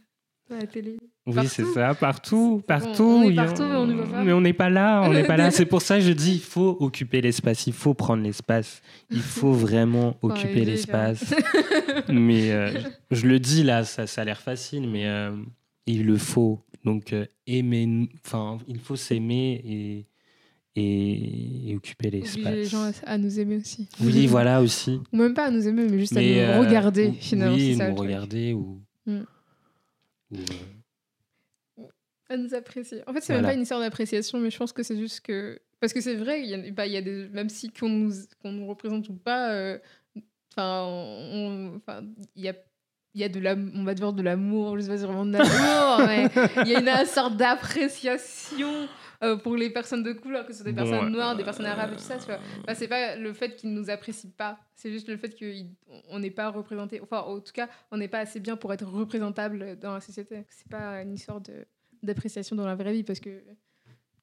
[0.51, 0.97] à la télé.
[1.25, 3.03] Oui, c'est ça, partout, partout.
[3.03, 3.41] on est mais
[3.75, 4.23] on n'y va pas.
[4.23, 5.49] Mais on n'est pas là, on n'est pas là.
[5.55, 9.21] C'est pour ça que je dis, il faut occuper l'espace, il faut prendre l'espace, il
[9.21, 11.33] faut vraiment occuper aider, l'espace.
[12.09, 12.71] mais euh,
[13.09, 15.35] je, je le dis là, ça, ça a l'air facile, mais euh,
[15.87, 16.63] il le faut.
[16.83, 20.05] Donc euh, aimer, enfin, il faut s'aimer et,
[20.75, 22.53] et, et occuper l'espace.
[22.53, 23.87] les gens à, à nous aimer aussi.
[23.99, 25.01] Oui, voilà aussi.
[25.11, 27.55] Ou même pas à nous aimer, mais juste Mais, à nous regarder, finalement.
[27.55, 28.79] Oui, ça, nous regarder ou.
[29.07, 29.21] Mm.
[30.31, 30.37] Ou,
[31.79, 31.83] euh,
[32.29, 33.01] À nous apprécier.
[33.07, 33.47] En fait, c'est Voilà.
[33.47, 35.59] même pas une histoire d'appréciation, mais je pense que c'est juste que.
[35.79, 37.27] Parce que c'est vrai, il y a, bah, y a des...
[37.29, 39.77] même si qu'on nous, qu'on nous représente ou pas, euh,
[40.57, 42.03] enfin,
[42.35, 42.55] il y a
[43.15, 45.25] il y a de la, on va dire de l'amour, je sais pas si vraiment
[45.25, 46.29] de l'amour, mais
[46.65, 48.89] il y a une sorte d'appréciation
[49.23, 51.93] euh, pour les personnes de couleur, que ce soit des personnes noires, des personnes arabes
[51.93, 52.39] tout ça, tu vois.
[52.67, 56.29] Bah, c'est pas le fait qu'ils nous apprécient pas, c'est juste le fait qu'on n'est
[56.29, 59.93] pas représenté, enfin, en tout cas, on n'est pas assez bien pour être représentable dans
[59.93, 60.45] la société.
[60.49, 61.41] C'est pas une histoire
[62.03, 63.29] d'appréciation dans la vraie vie, parce que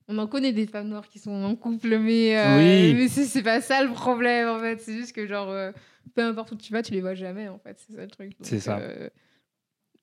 [0.09, 3.63] on en connaît des femmes noires qui sont en couple, mais, euh, mais c'est pas
[3.63, 4.81] ça le problème, en fait.
[4.81, 5.73] C'est juste que, genre, euh,
[6.15, 7.83] peu importe où tu vas, tu les vois jamais, en fait.
[7.87, 8.33] C'est ça le truc.
[8.43, 8.81] C'est ça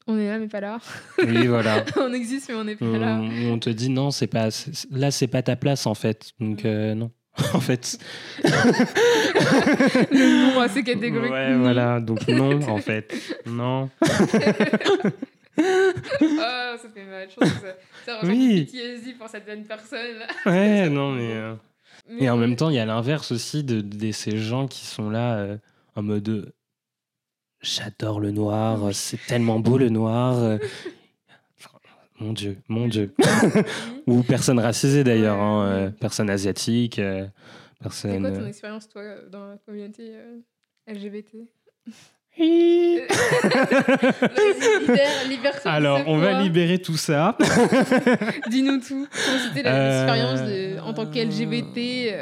[0.09, 0.79] on est là mais pas là.
[1.19, 1.85] Oui, voilà.
[1.97, 3.21] on existe mais on n'est pas là.
[3.21, 4.49] On te dit non, c'est pas
[4.91, 6.31] là, c'est pas ta place en fait.
[6.39, 7.11] Donc euh, non.
[7.53, 7.99] en fait.
[8.43, 11.31] Le nom assez catégorique.
[11.31, 11.99] Ouais, voilà.
[11.99, 13.13] Donc non, en fait.
[13.45, 13.91] Non.
[14.01, 14.07] oh,
[15.57, 17.29] ça fait mal.
[17.29, 18.65] Je pense que ça, ça oui.
[18.65, 20.23] PTSD pour certaines personnes.
[20.45, 21.33] Ouais, non, mais.
[21.33, 21.53] Euh,
[22.17, 25.11] et en même temps, il y a l'inverse aussi de, de, ces gens qui sont
[25.11, 25.57] là euh,
[25.99, 26.53] en mode
[27.61, 30.57] J'adore le noir, c'est tellement beau le noir.
[32.21, 32.25] Euh.
[32.25, 33.13] mon Dieu, mon Dieu.
[34.07, 37.25] Ou personne racisée d'ailleurs, hein, euh, personne asiatique, euh,
[37.81, 38.11] personne.
[38.11, 40.17] C'est quoi ton expérience toi dans la communauté
[40.87, 41.37] LGBT
[45.65, 47.37] Alors, on va libérer tout ça.
[48.49, 49.07] Dis-nous tout.
[49.25, 50.41] Comment c'était l'expérience
[50.81, 52.13] en tant qu'LGBT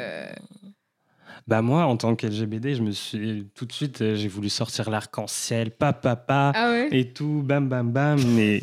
[1.48, 4.90] bah moi, en tant qu'LGBD, je me suis tout de suite, euh, j'ai voulu sortir
[4.90, 8.60] l'arc-en-ciel, papa, papa, ah et tout, bam, bam, bam, mais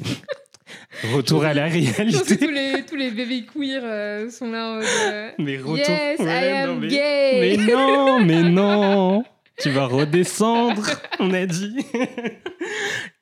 [1.11, 2.37] retour à la réalité.
[2.37, 5.77] tous les, tous les bébés queer euh, sont là en euh, mais retour...
[5.77, 6.87] Yes, I am mais...
[6.87, 9.23] gay Mais non, mais non
[9.57, 10.85] Tu vas redescendre,
[11.19, 11.83] on a dit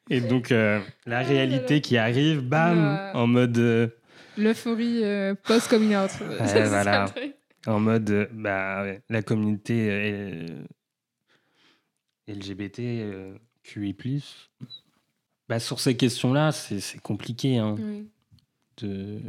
[0.09, 3.93] Et donc, la ah réalité qui arrive, bam, en mode...
[4.35, 5.03] L'euphorie
[5.45, 6.11] post-coming out.
[6.65, 7.05] voilà.
[7.65, 10.63] En mode, euh, bah, la communauté euh,
[12.27, 13.95] LGBT, euh, QI,
[15.47, 17.57] bah, sur ces questions-là, c'est compliqué.
[17.57, 17.75] Hein,
[18.77, 19.19] de...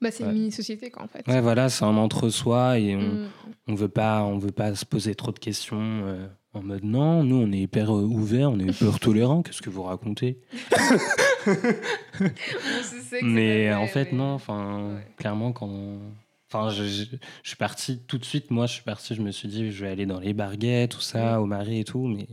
[0.00, 1.26] bah, c'est une mini-société, quoi, en fait.
[1.28, 3.28] Ouais, voilà, c'est un entre-soi et on mm.
[3.68, 6.30] on veut, pas, on veut pas se poser trop de questions.
[6.54, 9.82] en mode non, nous on est hyper ouvert, on est hyper tolérant, qu'est-ce que vous
[9.82, 10.40] racontez?
[13.22, 15.98] Mais en fait, non, enfin, clairement, quand,
[16.50, 17.04] Enfin, je, je,
[17.42, 18.50] suis parti tout de suite.
[18.50, 19.14] Moi, je suis parti.
[19.14, 21.84] Je me suis dit, je vais aller dans les barguettes, tout ça, au mari et
[21.84, 22.06] tout.
[22.06, 22.26] Mais,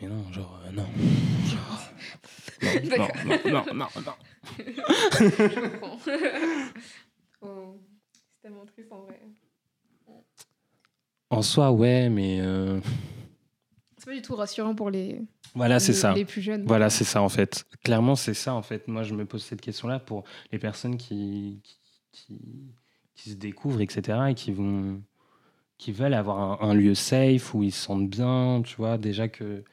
[0.00, 0.86] mais non, genre, euh, non.
[2.62, 4.14] non, non, non, non, non,
[4.48, 5.98] je comprends.
[7.42, 7.78] oh,
[8.12, 9.20] c'est tellement triste en vrai.
[11.30, 12.38] En soi, ouais, mais.
[12.40, 12.80] Euh...
[13.98, 15.20] C'est pas du tout rassurant pour les.
[15.54, 16.14] Voilà, c'est ça.
[16.14, 16.64] Les plus jeunes.
[16.66, 17.64] Voilà, c'est ça en fait.
[17.84, 18.88] Clairement, c'est ça en fait.
[18.88, 21.78] Moi, je me pose cette question-là pour les personnes qui, qui
[22.14, 22.40] qui,
[23.14, 25.02] qui se découvrent, etc., et qui vont
[25.76, 29.64] qui veulent avoir un, lieu safe où ils se sentent bien, tu vois, déjà que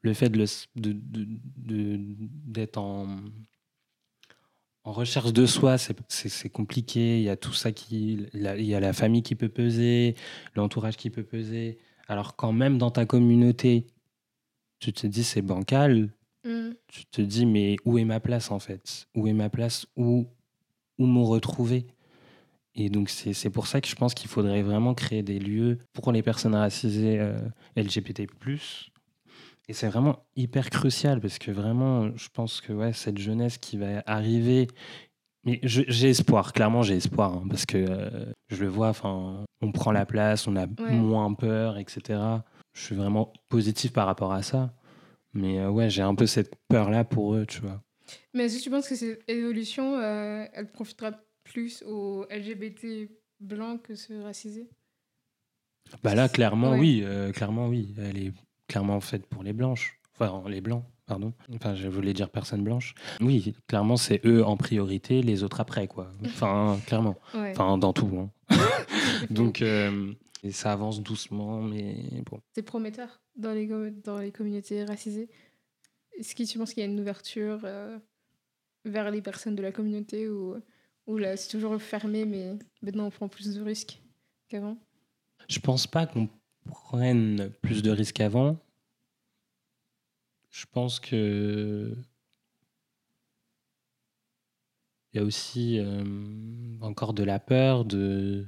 [0.00, 2.00] le fait de, de, de,
[2.46, 3.06] d'être en,
[4.84, 8.26] en recherche de soi, c'est, compliqué, il y a tout ça qui...
[8.32, 10.14] Il y a la famille qui peut peser,
[10.54, 11.78] l'entourage qui peut peser,
[12.08, 13.86] alors quand même dans ta communauté,
[14.78, 16.08] tu te dis c'est bancal,
[16.44, 16.70] mm.
[16.86, 19.08] tu te dis mais où est ma place en fait?
[19.14, 20.26] Où est ma place Où
[20.98, 21.86] où me retrouver.
[22.74, 26.12] Et donc, c'est pour ça que je pense qu'il faudrait vraiment créer des lieux pour
[26.12, 27.40] les personnes racisées euh,
[27.76, 28.22] LGBT.
[29.68, 33.76] Et c'est vraiment hyper crucial parce que vraiment, je pense que ouais, cette jeunesse qui
[33.76, 34.68] va arriver.
[35.44, 39.92] Mais j'ai espoir, clairement, j'ai espoir hein, parce que euh, je le vois, on prend
[39.92, 42.20] la place, on a moins peur, etc.
[42.74, 44.72] Je suis vraiment positif par rapport à ça.
[45.34, 47.82] Mais euh, ouais, j'ai un peu cette peur-là pour eux, tu vois.
[48.34, 51.12] Mais est-ce que tu penses que cette évolution, euh, elle profitera
[51.44, 54.68] plus aux LGBT blancs que ceux racisés?
[56.02, 57.02] Bah là, clairement, oui.
[57.02, 57.94] Euh, clairement, oui.
[57.98, 58.32] Elle est
[58.66, 59.98] clairement faite pour les blanches.
[60.14, 61.32] Enfin, les blancs, pardon.
[61.54, 62.94] Enfin, je voulais dire personnes blanches.
[63.20, 66.12] Oui, clairement, c'est eux en priorité, les autres après, quoi.
[66.24, 67.16] Enfin, clairement.
[67.34, 68.10] Enfin, dans tout.
[68.18, 68.30] Hein.
[69.30, 70.12] Donc, euh,
[70.50, 71.96] ça avance doucement, mais
[72.30, 72.40] bon.
[72.54, 73.66] C'est prometteur dans les,
[74.04, 75.28] dans les communautés racisées.
[76.18, 77.98] Est-ce que tu penses qu'il y a une ouverture euh,
[78.84, 80.56] vers les personnes de la communauté ou,
[81.06, 84.00] ou là c'est toujours fermé, mais maintenant on prend plus de risques
[84.48, 84.76] qu'avant?
[85.48, 86.28] Je pense pas qu'on
[86.64, 88.58] prenne plus de risques qu'avant.
[90.50, 91.94] Je pense que
[95.12, 96.04] il y a aussi euh,
[96.80, 98.46] encore de la peur de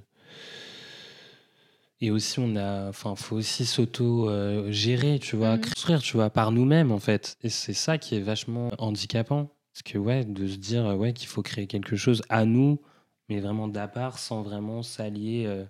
[2.01, 5.61] et aussi, on a, enfin, faut aussi s'auto-gérer, tu vois, mmh.
[5.61, 7.37] construire, tu vois, par nous-mêmes, en fait.
[7.43, 9.51] Et c'est ça qui est vachement handicapant.
[9.73, 12.81] Parce que, ouais, de se dire, ouais, qu'il faut créer quelque chose à nous,
[13.29, 15.65] mais vraiment d'à part, sans vraiment s'allier euh,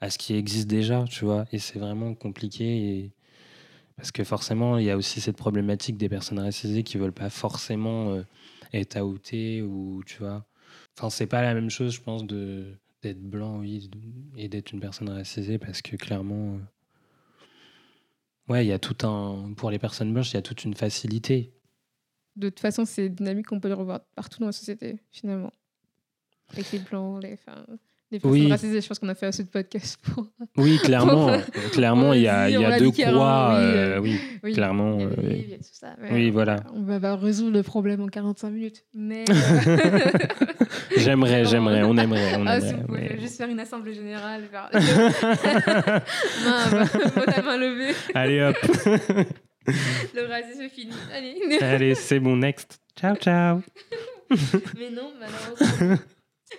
[0.00, 1.44] à ce qui existe déjà, tu vois.
[1.52, 2.64] Et c'est vraiment compliqué.
[2.64, 3.12] Et...
[3.96, 7.30] Parce que forcément, il y a aussi cette problématique des personnes racisées qui veulent pas
[7.30, 8.22] forcément euh,
[8.72, 10.44] être outées ou tu vois.
[10.96, 13.90] Enfin, c'est pas la même chose, je pense, de d'être blanc, oui,
[14.36, 19.52] et d'être une personne racisée parce que clairement, euh, ouais, il y a tout un.
[19.54, 21.52] Pour les personnes blanches, il y a toute une facilité.
[22.36, 25.52] De toute façon, c'est dynamique qu'on peut le revoir partout dans la société, finalement.
[26.48, 27.78] Avec les blancs, les femmes.
[28.10, 28.50] Personnes Oui.
[28.50, 30.26] racisées, je pense qu'on a fait assez de podcasts pour.
[30.56, 31.36] Oui, clairement,
[31.72, 33.56] clairement, il y a, y a deux croix.
[33.58, 34.00] oui, euh, euh,
[34.44, 34.98] oui, clairement.
[35.00, 35.46] Euh, oui.
[35.58, 35.96] tout ça.
[36.30, 36.56] voilà.
[36.74, 38.84] On va pas résoudre le problème en 45 minutes.
[38.94, 39.24] Mais.
[40.96, 42.80] J'aimerais, j'aimerais, on aimerait, on Ah, si aimerait.
[42.82, 44.44] vous pouvez juste faire une assemblée générale.
[44.50, 44.70] Faire...
[46.44, 46.88] main, main,
[47.26, 47.94] la main levée.
[48.14, 48.56] Allez hop,
[50.14, 50.92] Le racisme est fini.
[51.12, 51.58] Allez.
[51.60, 52.80] allez, c'est bon, next.
[52.98, 53.60] Ciao, ciao.
[54.78, 55.96] Mais non, malheureusement.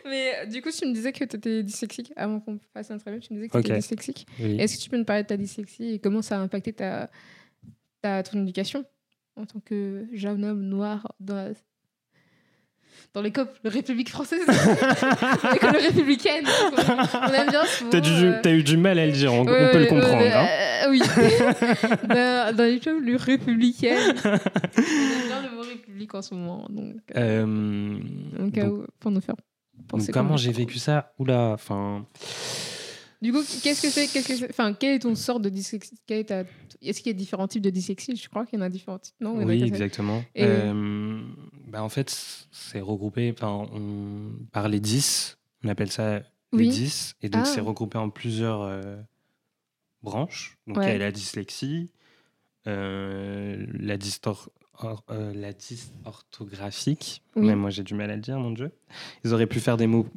[0.05, 2.95] Mais euh, du coup, tu me disais que tu étais dyslexique avant qu'on fasse un
[2.95, 3.19] interview.
[3.21, 4.25] Tu me disais que tu étais dyslexique.
[4.39, 4.58] Oui.
[4.60, 7.10] Est-ce que tu peux me parler de ta dyslexie et comment ça a impacté ta,
[8.01, 8.86] ta, ton éducation
[9.36, 11.51] en tant que jeune homme noir dans, la-
[13.13, 14.41] dans l'école République française?
[15.53, 16.45] L'école républicaine
[16.77, 17.89] On aime bien souvent.
[17.91, 20.17] T'as, euh, t'as eu du mal à le dire, on, on ouais, peut le comprendre.
[20.17, 20.47] ouais, hein.
[20.86, 20.99] euh, oui.
[22.10, 24.13] dans, dans l'école républicaine.
[24.25, 26.65] On aime bien le mot république en ce moment.
[26.69, 27.99] Donc, euh, Euh,
[28.39, 29.36] donc- où, pour nous faire
[29.89, 32.05] donc comment j'ai vécu ça Oula, enfin.
[33.21, 35.95] Du coup, qu'est-ce que c'est qu'est-ce que c'est Enfin, quelle est ton sorte de dyslexie
[36.05, 36.43] ta-
[36.81, 38.15] Est-ce qu'il y a différents types de dyslexie?
[38.15, 39.15] Je crois qu'il y en a différents types.
[39.21, 39.35] Non?
[39.38, 40.23] Oui, exactement.
[40.35, 41.21] Et- Euh,
[41.67, 42.09] bah, en fait,
[42.51, 45.38] c'est regroupé enfin, on, par les 10.
[45.63, 46.65] On appelle ça Oui.
[46.65, 47.15] les 10.
[47.21, 47.49] Et donc, Ah.
[47.49, 48.97] c'est regroupé en plusieurs euh,
[50.03, 50.57] branches.
[50.67, 51.89] Donc, il y a la dyslexie,
[52.67, 57.21] euh, la, dystor- or- euh, la dysorthographique.
[57.35, 57.47] Oui.
[57.47, 58.71] Même moi, j'ai du mal à le dire, mon Dieu.
[59.23, 60.07] Ils auraient pu faire des mots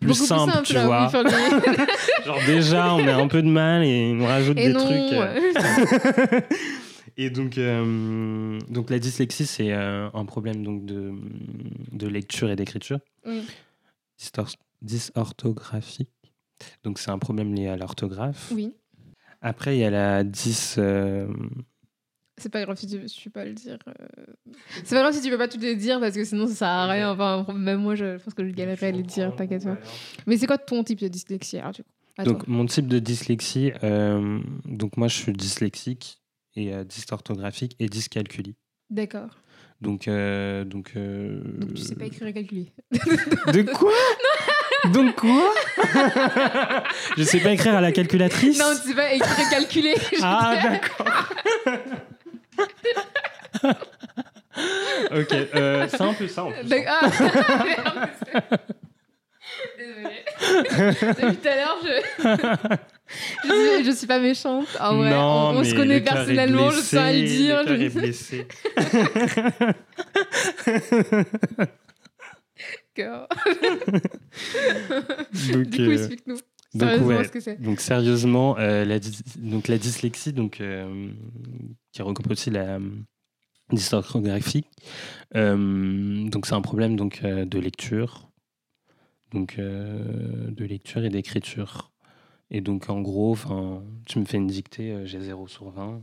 [0.00, 1.08] plus simples, tu là, vois.
[2.24, 4.80] Genre, déjà, on a un peu de mal et on rajoute Et des non.
[4.84, 5.12] trucs.
[5.12, 6.40] euh.
[7.18, 11.14] Et donc, euh, donc la dyslexie, c'est euh, un problème donc de,
[11.92, 12.98] de lecture et d'écriture
[14.82, 16.10] dysorthographique.
[16.84, 18.50] Donc c'est un problème lié à l'orthographe.
[18.54, 18.74] Oui.
[19.40, 20.74] Après, il y a la dys...
[20.78, 21.26] euh,
[22.38, 23.78] C'est pas grave si tu, tu peux pas le dire.
[23.88, 23.92] euh.
[24.84, 26.68] C'est pas grave si tu peux pas tout le dire parce que sinon ça sert
[26.68, 27.10] à rien.
[27.10, 29.78] Enfin, même moi, je pense que je galérerais à le dire, t'inquiète pas.
[30.26, 31.88] Mais c'est quoi ton type de dyslexie alors, du coup?
[32.24, 36.20] Donc mon type de dyslexie, euh, donc moi je suis dyslexique
[36.54, 38.54] et euh, dysorthographique et dyscalculie.
[38.88, 39.28] D'accord.
[39.82, 42.72] Donc, euh, donc, euh, Donc tu sais pas écrire et calculer.
[43.52, 43.92] De quoi?
[44.92, 45.52] Donc quoi?
[47.18, 48.58] Je sais pas écrire à la calculatrice?
[48.58, 49.94] Non, tu sais pas écrire et calculer.
[50.22, 51.28] Ah d'accord.
[55.10, 56.68] ok, euh, c'est un peu ça en plus.
[56.86, 57.00] Ah,
[57.64, 58.42] merde, c'est-
[59.78, 60.24] Désolée.
[61.00, 61.88] Depuis tout à l'heure, je...
[63.44, 64.66] je, suis, je suis pas méchante.
[64.74, 67.62] Vrai, non, on, on se connaît personnellement, je tiens à le dire.
[67.64, 68.46] Le je- blessé.
[75.52, 76.38] Donc, Du coup, euh, explique-nous.
[76.76, 77.24] Donc, Sérieusement, ouais.
[77.24, 77.60] ce que c'est.
[77.60, 78.98] donc sérieusement, euh, la,
[79.38, 81.10] donc, la dyslexie, donc, euh,
[81.92, 82.80] qui regroupe aussi la euh,
[83.72, 84.64] dysorthographie,
[85.34, 88.28] euh, donc c'est un problème donc, de lecture,
[89.32, 91.90] donc de lecture et d'écriture.
[92.50, 93.36] Et donc en gros,
[94.06, 96.02] tu me fais une dictée, j'ai 0 sur 20.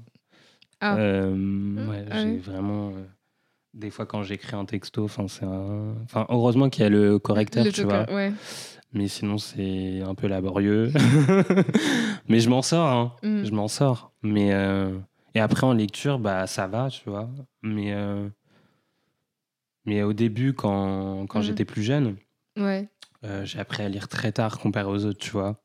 [0.82, 0.98] Ah.
[0.98, 2.92] Ah, ouais, ah j'ai vraiment.
[3.74, 5.96] des fois, quand j'écris un texto, enfin, c'est un.
[6.04, 8.16] Enfin, heureusement qu'il y a le correcteur, Le tu Joker, vois.
[8.16, 8.34] Ouais.
[8.94, 10.92] Mais sinon, c'est un peu laborieux.
[12.30, 13.14] Mais je m'en sors, hein.
[13.24, 13.44] Mm.
[13.46, 14.12] Je m'en sors.
[14.22, 14.54] Mais.
[14.54, 14.98] euh,
[15.36, 17.30] Et après, en lecture, bah, ça va, tu vois.
[17.64, 17.92] Mais.
[17.94, 18.28] euh,
[19.86, 21.44] Mais au début, quand, quand Mm.
[21.44, 22.16] j'étais plus jeune,
[22.58, 22.88] Ouais.
[23.26, 25.58] euh, j'ai appris à lire très tard comparé aux autres, tu vois.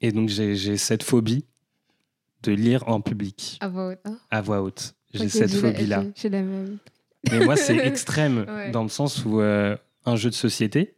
[0.00, 1.44] Et donc, j'ai j'ai cette phobie
[2.42, 4.00] de lire en public, À voix haute.
[4.04, 4.18] hein.
[4.30, 4.94] à voix haute.
[5.14, 6.02] J'ai cette phobie-là.
[6.30, 6.42] la.
[7.30, 8.70] Mais moi, c'est extrême Ouais.
[8.72, 9.40] dans le sens où
[10.04, 10.94] un jeu de société,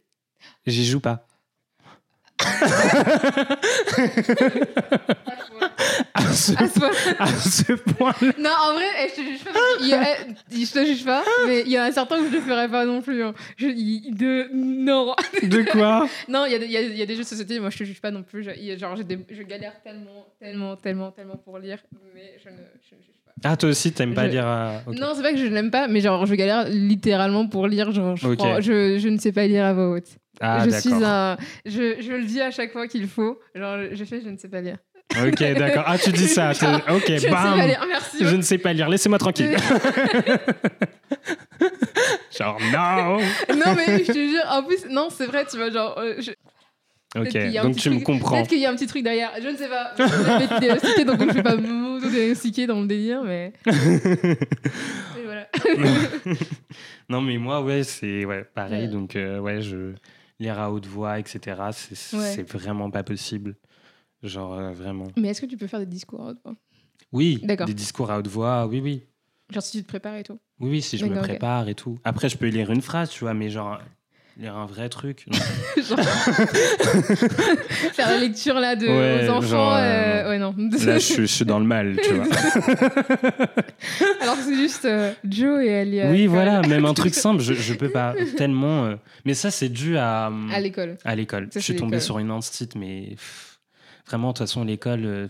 [0.65, 1.27] j'y joue pas.
[6.13, 8.33] à ce, À ce point- à ce point-là.
[8.37, 9.51] Non, en vrai, eh, je te juge pas.
[9.77, 10.25] qu'il y a- eh,
[10.65, 12.85] je te juge pas, mais il y en a certains où je le ferais pas
[12.85, 13.23] non plus.
[13.23, 13.33] hein.
[13.57, 15.15] Je, il- de, non.
[15.43, 16.07] De quoi?
[16.27, 17.59] Non, il y, a des- il y, a, il y a des jeux de société,
[17.59, 18.43] moi je te juge pas non plus.
[18.43, 21.79] Je, il genre, des- je galère tellement, tellement, tellement, tellement pour lire,
[22.13, 22.57] mais je ne,
[22.89, 23.24] je ne juge pas.
[23.43, 24.81] Ah, toi aussi, t'aimes pas Je- lire à...
[24.87, 24.95] ok.
[24.97, 27.91] Non, c'est pas que je l'aime pas, mais genre, je galère littéralement pour lire.
[27.91, 28.37] Genre, je, Ok.
[28.37, 30.07] prends- je, je ne sais pas lire à voix haute.
[30.41, 31.37] Ah, je suis un.
[31.65, 33.37] Je, je le dis à chaque fois qu'il faut.
[33.53, 34.77] Genre, je fais, je ne sais pas lire.
[35.21, 35.83] Ok, d'accord.
[35.85, 36.51] Ah, tu dis ça.
[36.53, 37.57] Genre, Ok, je ne sais bam.
[37.59, 38.17] pas lire, merci.
[38.25, 38.89] Je ne sais pas lire.
[38.89, 39.55] Laissez-moi tranquille.
[42.37, 43.17] Genre, non.
[43.55, 45.97] non, mais je te jure, en plus, non, c'est vrai, tu vois, genre.
[45.99, 46.31] euh, je-
[47.15, 48.35] Ok, donc tu me comprends.
[48.35, 49.31] Peut-être qu'il y a un petit truc derrière.
[49.41, 49.93] Je ne sais pas.
[49.97, 53.53] Je donc je ne vais pas m'auto-diagnostiquer dans le délire, mais.
[53.67, 55.47] Et voilà.
[57.09, 58.89] non, mais moi, ouais, c'est ouais, pareil.
[58.89, 59.93] Donc, euh, ouais, je
[60.39, 61.61] lire à haute voix, etc.
[61.71, 62.43] C'est Ouais.
[62.43, 63.55] vraiment pas possible.
[64.21, 65.07] Genre, euh, vraiment.
[65.17, 66.55] Mais est-ce que tu peux faire des discours à haute voix?
[67.11, 67.67] Oui, D'accord.
[67.67, 69.03] des discours à haute voix, oui, oui.
[69.51, 70.39] Genre si tu te prépares et tout.
[70.59, 71.97] Oui, oui, si je me prépare et tout.
[72.03, 73.79] Après, je peux lire une phrase, tu vois, mais genre,
[74.37, 75.25] lire un vrai truc.
[75.77, 75.99] Genre-
[77.93, 79.47] faire la lecture là de, Ouais, aux enfants.
[79.47, 80.53] genre, euh, euh, Ouais, non.
[80.57, 82.25] Là, je, suis- je suis dans le mal, tu vois.
[84.21, 87.73] Alors c'est juste euh, Joe et a- Oui, voilà, même un truc simple, je, je
[87.73, 88.85] peux pas tellement.
[88.85, 90.31] euh, Mais ça, c'est dû à.
[90.51, 90.97] À l'école.
[91.05, 91.49] à l'école.
[91.53, 93.59] Je suis tombé sur une instit, mais pff,
[94.07, 95.27] vraiment, de toute façon, l'école,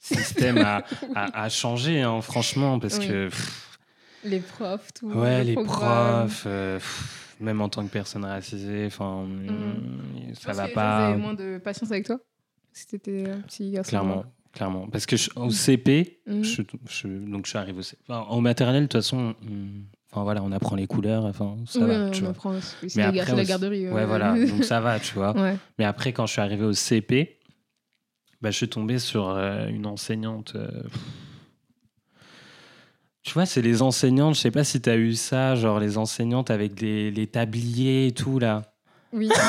[0.00, 0.82] système a,
[1.14, 3.08] a, a changé, hein, franchement, parce Oui.
[3.08, 3.78] que pff,
[4.24, 5.08] Les profs, tout.
[5.10, 9.26] ouais, le les profs, pff, même en tant que personne racisée, enfin,
[10.28, 11.16] Je ça va pas.
[11.16, 12.18] Moins de patience avec toi.
[12.72, 13.88] Si t'étais un petit garçon.
[13.88, 16.44] Clairement, clairement, parce que je- au CP, Mhm.
[16.44, 18.02] je, je- donc je suis arrivé au CP.
[18.08, 19.82] Enfin, au maternel, de toute façon, on-
[20.12, 22.30] enfin voilà, on apprend les couleurs, enfin ça Oui, va, on tu vois.
[22.30, 22.52] apprend.
[22.96, 23.88] Mais après gar- la garderie.
[23.90, 25.34] Ouais, voilà, donc ça va, tu vois.
[25.36, 25.56] ouais.
[25.78, 27.38] Mais après, quand je suis arrivé au CP,
[28.42, 30.52] bah, je suis tombé sur euh, une enseignante.
[30.54, 30.68] euh.
[33.26, 35.98] Tu vois, c'est les enseignantes, je sais pas si tu as eu ça, genre les
[35.98, 38.62] enseignantes avec les, les tabliers et tout, là.
[39.12, 39.28] Oui.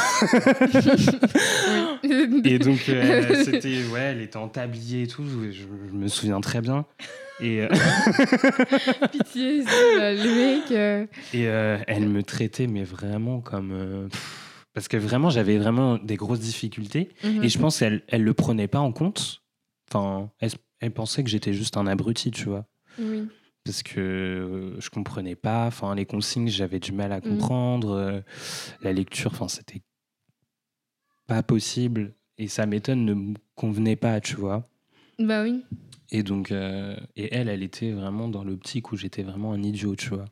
[2.04, 2.42] Oui.
[2.46, 6.42] Et donc, euh, c'était, ouais, elle était en tablier et tout, je, je me souviens
[6.42, 6.86] très bien.
[7.40, 7.68] Et, euh,
[9.12, 10.72] Pitié, c'est, les mecs.
[10.72, 13.72] euh, et euh, elle me traitait, mais vraiment comme.
[13.74, 14.08] euh,
[14.74, 17.10] parce que vraiment, j'avais vraiment des grosses difficultés.
[17.24, 17.44] mhm.
[17.44, 19.42] Et je pense qu'elle elle le prenait pas en compte.
[19.92, 22.66] Enfin, elle, elle pensait que j'étais juste un abruti, tu vois.
[23.00, 23.28] Oui.
[23.68, 25.68] Parce que euh, je comprenais pas.
[25.68, 27.22] Enfin, les consignes, j'avais du mal à Mhm.
[27.22, 27.90] comprendre.
[27.92, 28.22] euh,
[28.82, 29.82] la lecture, enfin, c'était
[31.28, 32.14] pas possible.
[32.38, 34.64] Et sa méthode ne me convenait pas, tu vois.
[35.20, 35.64] Bah oui.
[36.12, 39.96] Et donc, euh, et elle, elle était vraiment dans l'optique où j'étais vraiment un idiot,
[39.96, 40.26] tu vois.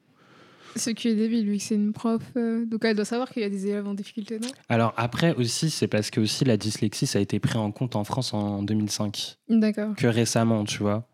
[0.78, 2.22] Ce qui est débile, lui, que c'est une prof.
[2.38, 4.48] euh, Donc elle doit savoir qu'il y a des élèves en difficulté, non?
[4.70, 7.96] Alors après aussi, c'est parce que aussi la dyslexie, ça a été pris en compte
[7.96, 9.38] en France en 2005.
[9.50, 9.96] D'accord.
[9.96, 11.08] que récemment, tu vois.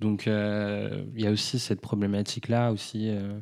[0.00, 3.38] Donc, euh, il y a aussi cette problématique-là, aussi, euh,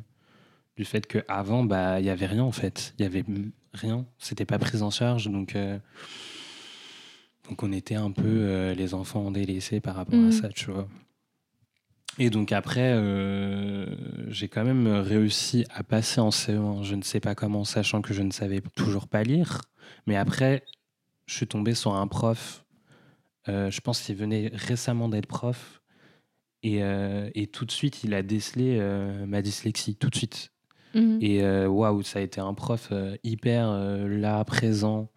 [0.75, 2.93] du fait qu'avant, bah, il n'y avait rien, en fait.
[2.97, 3.25] Il n'y avait
[3.73, 4.05] rien.
[4.17, 5.27] C'était pas pris en charge.
[5.29, 5.77] Donc, euh,
[7.47, 10.87] donc on était un peu les enfants délaissés par rapport à ça, tu vois.
[12.19, 13.85] Et donc après, euh,
[14.29, 16.83] j'ai quand même réussi à passer en CE1.
[16.83, 19.61] Je ne sais pas comment, sachant que je ne savais toujours pas lire.
[20.07, 20.65] Mais après,
[21.27, 22.65] je suis tombé sur un prof.
[23.49, 25.76] euh, je pense qu'il venait récemment d'être prof.
[26.63, 30.51] Et, euh, et tout de suite, il a décelé euh, ma dyslexie, tout de suite.
[30.95, 31.19] Mhm.
[31.21, 32.91] Et euh, waouh, ça a été un prof
[33.23, 33.71] hyper
[34.07, 35.09] là, présent.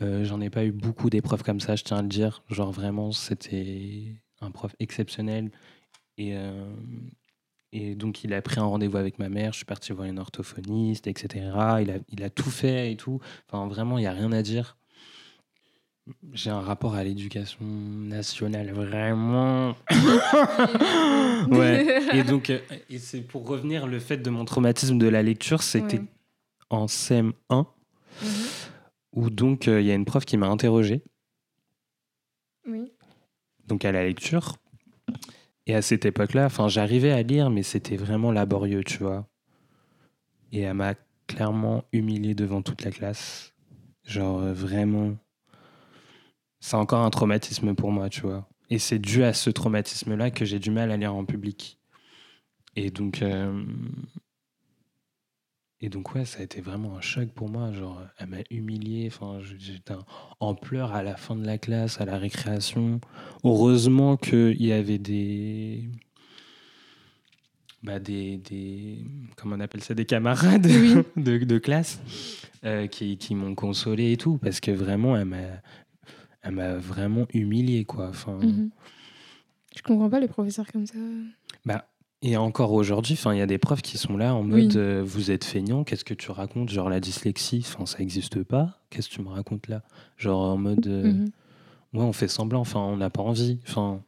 [0.00, 2.42] J'en ai pas eu beaucoup profs comme ça, je tiens à le dire.
[2.48, 5.52] Genre vraiment, c'était un prof exceptionnel.
[6.18, 6.34] Et,
[7.70, 9.52] et donc, il a pris un rendez-vous avec ma mère.
[9.52, 11.52] Je suis parti voir une orthophoniste, etc.
[11.82, 13.20] Il a, il a tout fait et tout.
[13.48, 14.76] Enfin, vraiment, il n'y a rien à dire.
[16.32, 19.76] J'ai un rapport à l'éducation nationale, vraiment.
[21.50, 22.00] ouais.
[22.12, 22.58] Et donc, euh,
[22.90, 26.06] et c'est pour revenir, le fait de mon traumatisme de la lecture, c'était Ouais.
[26.70, 27.32] en CM1,
[28.20, 28.28] Mhm.
[29.12, 31.02] où donc euh, il y a une prof qui m'a interrogé,
[32.66, 32.90] Oui.
[33.68, 34.56] donc à la lecture.
[35.66, 39.28] Et à cette époque-là, enfin, j'arrivais à lire, mais c'était vraiment laborieux, tu vois.
[40.50, 40.94] Et elle m'a
[41.28, 43.54] clairement humilié devant toute la classe.
[44.04, 45.14] Genre, euh, vraiment.
[46.64, 48.48] C'est encore un traumatisme pour moi, tu vois.
[48.70, 51.78] Et c'est dû à ce traumatisme-là que j'ai du mal à lire en public.
[52.76, 53.20] Et donc.
[53.20, 53.64] euh,
[55.80, 57.72] Et donc, ouais, ça a été vraiment un choc pour moi.
[57.72, 59.08] Genre, elle m'a humilié.
[59.12, 59.94] Enfin, j'étais
[60.38, 63.00] en- pleurs à la fin de la classe, à la récréation.
[63.42, 65.90] Heureusement qu'il y avait des.
[67.82, 69.04] Bah, des, des.
[69.36, 70.62] Comment on appelle ça Des camarades
[71.16, 72.00] de, de classe
[72.64, 74.38] euh, qui, qui m'ont consolé et tout.
[74.38, 75.36] Parce que vraiment, elle m'a.
[76.42, 78.08] Elle m'a vraiment humilié, quoi.
[78.08, 78.70] Enfin, Mhm.
[79.76, 80.94] Je comprends pas les professeurs comme ça.
[81.64, 81.86] bah,
[82.20, 84.66] et encore aujourd'hui, il y a des profs qui sont là en Oui.
[84.66, 86.68] mode euh, vous êtes feignant, qu'est-ce que tu racontes?
[86.68, 88.80] Genre la dyslexie, ça n'existe pas.
[88.90, 89.82] Qu'est-ce que tu me racontes là?
[90.18, 91.24] Genre en mode euh, Mhm.
[91.94, 93.58] ouais, on fait semblant, enfin, on n'a pas envie.
[93.66, 94.02] Enfin,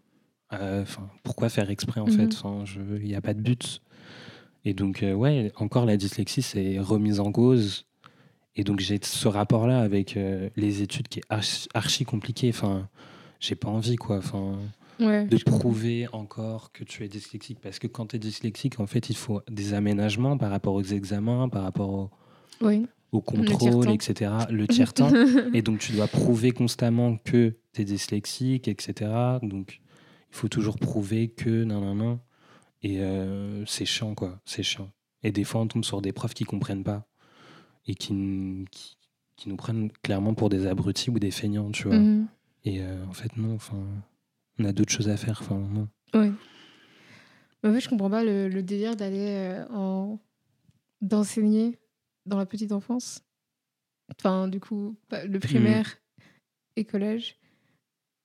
[0.53, 0.85] euh,
[1.25, 2.13] pourquoi faire exprès en Mhm.
[2.13, 3.81] fait Enfin, je- il n'y a pas de but.
[4.67, 7.87] Et donc, euh, ouais, encore la dyslexie, c'est remise en cause.
[8.57, 12.49] Et donc, j'ai ce rapport-là avec euh, les études qui est archi, archi compliqué.
[12.51, 12.89] Enfin,
[13.41, 14.19] j'ai pas envie, quoi.
[14.19, 14.59] Enfin
[15.01, 15.25] Ouais.
[15.27, 17.59] de prouver encore que tu es dyslexique.
[17.61, 20.83] Parce que quand tu es dyslexique, en fait, il faut des aménagements par rapport aux
[20.85, 22.11] examens, par rapport au-
[22.61, 22.87] Oui.
[23.11, 24.31] au contrôle, etc.
[24.51, 25.11] Le tiers-temps.
[25.53, 29.11] et donc, tu dois prouver constamment que tu es dyslexique, etc.
[29.43, 29.81] Donc,
[30.31, 32.21] il faut toujours prouver que non, non, non.
[32.85, 34.39] Et euh, c'est chiant, quoi.
[34.45, 34.91] C'est chiant.
[35.25, 37.05] Et des fois, on tombe sur des profs qui comprennent pas
[37.87, 41.99] et qui, qui, nous prennent clairement pour des abrutis ou des feignants, tu vois.
[41.99, 42.27] Mhm.
[42.65, 43.83] Et euh, en fait, non, enfin,
[44.59, 45.41] on a d'autres choses à faire.
[45.43, 45.89] Enfin, non.
[46.15, 46.33] Ouais.
[47.63, 50.19] Mais en fait, je comprends pas le, le délire d'aller euh, en
[51.01, 51.79] d'enseigner
[52.25, 53.23] dans la petite enfance.
[54.11, 55.99] Enfin, du coup, le primaire
[56.77, 57.39] et collège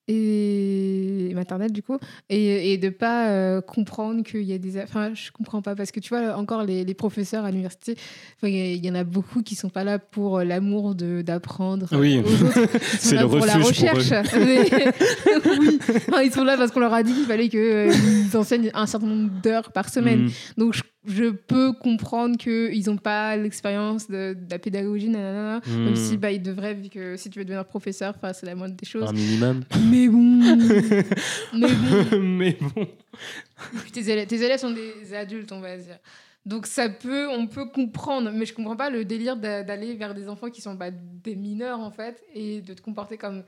[0.10, 1.98] et maternelle du coup
[2.30, 5.92] et, et de pas euh, comprendre qu'il y a des enfin je comprends pas parce
[5.92, 7.96] que tu vois encore les, les professeurs à l'université
[8.44, 12.22] il y, en a beaucoup qui sont pas là pour euh, l'amour de d'apprendre Oui.
[13.00, 14.34] C'est le pour la pour recherche.
[14.34, 14.70] Mais-
[15.60, 15.80] oui.
[16.08, 19.08] Enfin, ils sont là parce qu'on leur a dit qu'il fallait qu'ils enseignent un certain
[19.08, 20.26] nombre d'heures par semaine.
[20.26, 20.32] Mm.
[20.58, 25.96] donc je, je peux comprendre qu'ils n'ont pas l'expérience de, de la pédagogie, nanana, même
[25.96, 28.86] si bah, ils devraient, vu que si tu veux devenir professeur, c'est la moindre des
[28.86, 29.08] choses.
[29.08, 29.64] Un minimum.
[29.90, 30.20] Mais bon,
[31.54, 32.88] mais bon, Mais bon.
[33.84, 36.00] Puis tes élèves, tes élèves sont des adultes, on va dire.
[36.46, 40.14] Donc ça peut, on peut comprendre, mais je comprends pas le délire d'a- d'aller vers
[40.16, 43.44] des enfants qui sont bah, des mineurs en fait et de te comporter comme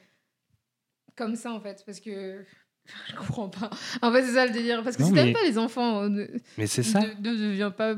[1.16, 2.44] comme ça en fait, parce que
[3.10, 3.70] je comprends pas.
[4.02, 6.10] En fait c'est ça le délire, parce que Non, si t'aimes mais- pas les enfants,
[6.10, 6.26] ne,
[6.58, 7.00] Mais c'est ça.
[7.02, 7.96] ne- ne deviens pas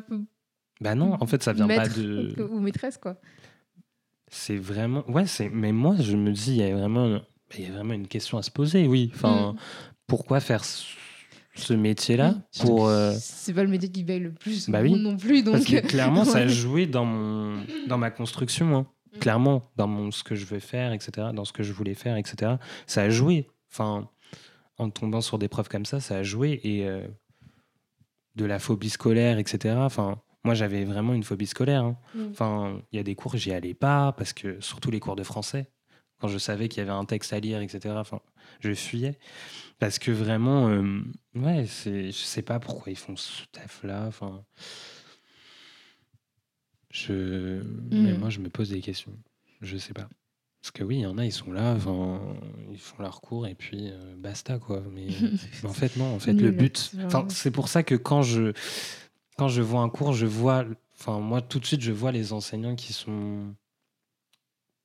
[0.81, 2.35] Bah non, en fait, ça vient maître pas de.
[2.51, 3.17] ou maîtresse quoi.
[4.29, 5.03] C'est vraiment.
[5.09, 5.49] Ouais, c'est.
[5.49, 7.19] Mais moi, je me dis, il y a vraiment,
[7.57, 9.11] il y a vraiment une question à se poser, oui.
[9.13, 9.57] Enfin, Mm.
[10.07, 12.87] pourquoi faire ce métier-là Oui, pour.
[12.87, 14.95] euh, C'est pas le métier qui paye le plus Bah oui.
[14.95, 18.75] non plus, donc Parce que clairement, ça a joué dans, mon, dans ma construction.
[18.75, 18.87] hein.
[19.15, 19.19] Mm.
[19.19, 21.27] Clairement, dans mon, ce que je veux faire, etc.
[21.33, 22.53] Dans ce que je voulais faire, etc.
[22.87, 23.47] Ça a joué.
[23.71, 24.09] Enfin,
[24.77, 26.59] en tombant sur des preuves comme ça, ça a joué.
[26.63, 27.07] Et euh,
[28.35, 29.75] de la phobie scolaire, etc.
[29.77, 31.83] Enfin, moi, j'avais vraiment une phobie scolaire.
[31.83, 31.97] hein.
[32.15, 32.27] Mm.
[32.31, 35.23] Enfin, il y a des cours, j'y allais pas, parce que surtout les cours de
[35.23, 35.69] français,
[36.19, 37.93] quand je savais qu'il y avait un texte à lire, etc.
[37.99, 38.19] Enfin,
[38.59, 39.19] je fuyais.
[39.77, 41.01] Parce que vraiment, euh,
[41.35, 44.05] ouais, c'est, je sais pas pourquoi ils font ce taf-là.
[44.07, 44.43] Enfin,
[46.91, 47.61] je,
[47.91, 48.17] mais Mm.
[48.19, 49.13] moi, je me pose des questions.
[49.61, 50.07] Je sais pas.
[50.63, 51.75] Parce que oui, il y en a, ils sont là,
[52.71, 54.81] ils font leur cours et puis euh, basta, quoi.
[54.93, 55.07] Mais,
[55.63, 56.93] mais en fait, non, en fait, le but.
[57.27, 58.53] c'est pour ça que quand je,
[59.37, 60.63] quand je vois un cours, je vois.
[60.97, 63.53] Enfin, moi, tout de suite, je vois les enseignants qui sont,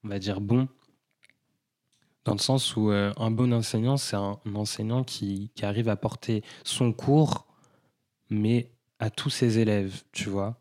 [0.02, 0.66] on va dire, bons.
[2.24, 5.88] Dans le sens où euh, un bon enseignant, c'est un, un enseignant qui, qui arrive
[5.88, 7.46] à porter son cours,
[8.30, 10.60] mais à tous ses élèves, tu vois.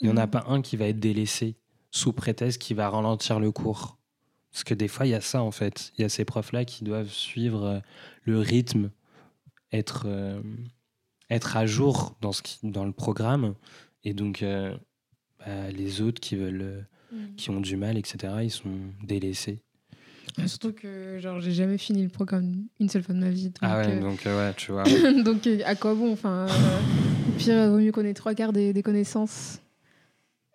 [0.00, 0.30] Il n'y en a Mhm.
[0.30, 1.56] pas un qui va être délaissé
[1.90, 3.98] sous prétexte qu'il va ralentir le cours.
[4.56, 5.92] Parce que des fois, il y a ça, en fait.
[5.98, 7.78] Il y a ces profs-là qui doivent suivre euh,
[8.24, 8.90] le rythme,
[9.70, 10.40] être, euh,
[11.28, 13.54] être à jour dans, ce qui, dans le programme.
[14.02, 14.74] Et donc, euh,
[15.40, 17.34] bah, les autres qui, veulent, Mm.
[17.36, 18.70] qui ont du mal, etc., ils sont
[19.04, 19.62] délaissés.
[20.46, 23.46] Surtout que genre j'ai jamais fini le programme une seule fois de ma vie.
[23.46, 24.82] Donc, ah ouais, euh, donc euh, ouais, tu vois.
[25.24, 28.52] donc à quoi bon Enfin, euh, au pire, il vaut mieux qu'on ait trois quarts
[28.52, 29.60] des, des connaissances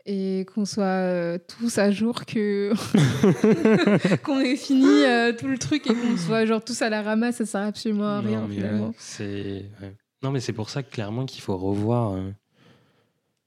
[0.05, 2.71] et qu'on soit euh, tous à jour que
[4.23, 7.37] qu'on ait fini euh, tout le truc et qu'on soit genre tous à la ramasse.
[7.37, 8.87] Ça sert absolument à rien Non, mais finalement.
[8.87, 9.95] ouais, c'est ouais.
[10.23, 12.13] non, mais c'est pour ça que clairement qu'il faut revoir.
[12.13, 12.31] euh,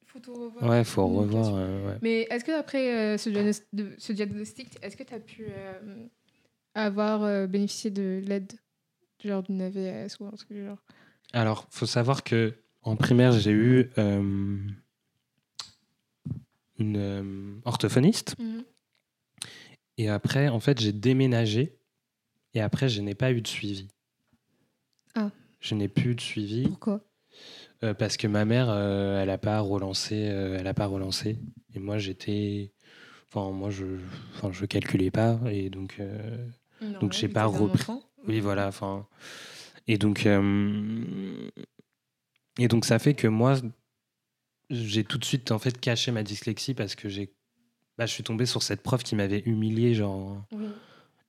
[0.07, 0.71] Faut tout revoir.
[0.71, 1.55] Ouais, faut revoir.
[1.57, 1.99] euh, ouais.
[2.03, 6.07] Mais est-ce que après euh, ce, diagnostic, est-ce que tu as pu euh,
[6.75, 8.53] avoir euh, bénéficié de l'aide
[9.25, 10.79] genre d'une AVS ou un truc du genre?
[11.33, 14.59] Alors, faut savoir que en primaire, j'ai eu euh,
[16.79, 18.37] une euh, orthophoniste.
[19.97, 21.77] Et après, en fait, j'ai déménagé.
[22.55, 23.89] Et après, je n'ai pas eu de suivi.
[25.15, 25.31] Ah.
[25.61, 27.01] Je n'ai plus de suivi Pourquoi?
[27.83, 30.17] Euh, parce que ma mère, euh, elle n'a pas relancé.
[30.17, 31.39] elle a pas relancé.
[31.75, 32.73] Et moi, j'étais.
[33.29, 33.85] Enfin, moi, je,
[34.35, 35.41] enfin, je calculais pas.
[35.51, 36.49] Et donc, euh,
[37.01, 37.93] Donc, j'ai pas repris.
[38.29, 38.69] oui, voilà.
[38.69, 39.07] Enfin,
[39.87, 40.27] et donc,
[42.59, 43.57] et donc, ça fait que moi,
[44.71, 47.33] j'ai tout de suite en fait caché ma dyslexie parce que j'ai,
[47.99, 50.43] bah, je suis tombé sur cette prof qui m'avait humilié, genre.
[50.53, 50.67] Oui.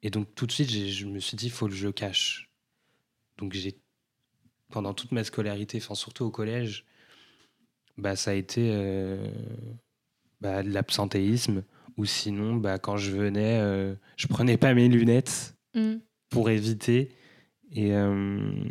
[0.04, 2.52] Et donc tout de suite, je me suis dit, faut que je cache.
[3.38, 3.80] Donc j'ai,
[4.70, 6.86] pendant toute ma scolarité, enfin surtout au collège,
[7.98, 9.32] bah ça a été euh,
[10.42, 11.64] bah, de l'absentéisme.
[11.98, 15.98] Ou sinon, bah, quand je venais, euh, je prenais pas mes lunettes Mm.
[16.30, 17.12] pour éviter
[17.72, 18.64] et euh,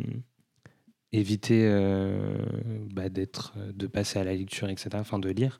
[1.17, 2.37] éviter euh,
[2.91, 4.89] bah, d'être, de passer à la lecture, etc.
[4.95, 5.59] Enfin de lire.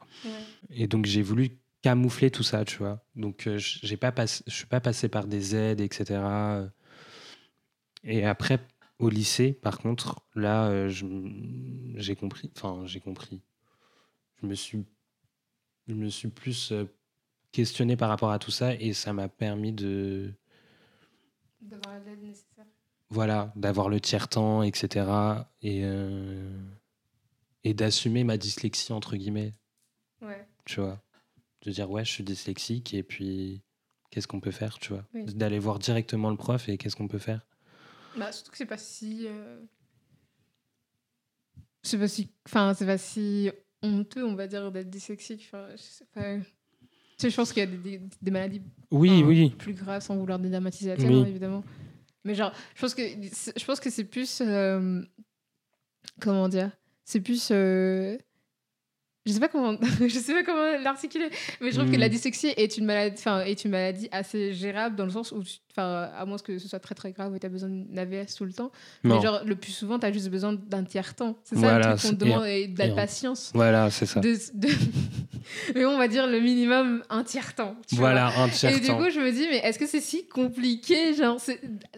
[0.69, 3.03] Et donc j'ai voulu camoufler tout ça, tu vois.
[3.15, 6.19] Donc euh, j'ai pas passé, je suis pas passé par des aides, etc.
[8.03, 8.59] Et après
[8.99, 12.51] au lycée, par contre, là, euh, j'ai compris.
[12.55, 13.41] Enfin, j'ai compris.
[14.41, 14.85] Je me suis,
[15.87, 16.85] je me suis plus euh,
[17.51, 20.33] questionné par rapport à tout ça et ça m'a permis de.
[21.61, 22.65] D'avoir l'aide nécessaire.
[23.15, 25.05] Voilà, d'avoir le tiers-temps, etc.
[25.61, 26.51] Et, euh,
[27.63, 29.53] et d'assumer ma dyslexie, entre guillemets.
[30.21, 30.45] Ouais.
[30.65, 31.01] Tu vois.
[31.61, 33.63] De dire, ouais, je suis dyslexique et puis
[34.11, 35.05] qu'est-ce qu'on peut faire, tu vois.
[35.13, 35.23] Oui.
[35.33, 37.47] D'aller voir directement le prof et qu'est-ce qu'on peut faire.
[38.17, 39.25] Bah, surtout que c'est pas si.
[39.27, 39.61] euh,
[41.83, 42.29] C'est pas si.
[42.45, 43.49] Enfin, c'est pas si
[43.81, 45.43] honteux, on va dire, d'être dyslexique.
[45.47, 46.35] Enfin, je sais pas.
[46.37, 46.43] Tu
[47.17, 48.61] sais, je pense qu'il y a des, des- des maladies
[48.91, 49.49] Oui, enfin, oui.
[49.51, 51.21] plus graves sans vouloir dédramatiser la Oui.
[51.21, 51.63] hein, évidemment.
[52.25, 54.41] Mais genre, je pense que je pense que c'est plus.
[54.41, 55.01] euh,
[56.19, 56.71] comment dire?
[57.03, 57.49] C'est plus.
[57.51, 58.17] euh,
[59.25, 61.29] je sais pas comment, je sais pas comment l'articuler,
[61.61, 64.95] mais je trouve que la dyslexie est une maladie, enfin est une maladie assez gérable
[64.95, 67.45] dans le sens où, enfin à moins que ce soit très très grave où tu
[67.45, 68.71] as besoin d'une AVS tout le temps,
[69.03, 69.15] Non.
[69.17, 71.37] mais genre le plus souvent tu as juste besoin d'un tiers temps.
[71.43, 73.51] C'est ça Voilà, le truc qu'on te c'est- demande et de la et en- patience.
[73.55, 74.19] Voilà, c'est ça.
[74.19, 74.67] De, de-
[75.75, 77.75] mais on va dire le minimum un tiers temps.
[77.87, 78.11] tu vois.
[78.11, 78.97] Voilà, un Et tiers du temps.
[78.97, 81.39] coup, je me dis, mais est-ce que c'est si compliqué Genre,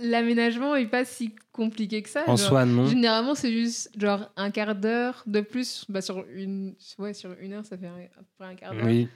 [0.02, 2.22] l'aménagement est pas si compliqué que ça.
[2.28, 2.48] En genre.
[2.48, 2.86] soi, non.
[2.88, 5.86] Généralement, c'est juste genre un quart d'heure de plus.
[5.90, 6.76] Bah, sur, une...
[6.98, 8.86] Ouais, sur une heure, ça fait un- un quart d'heure.
[8.86, 9.10] Oui.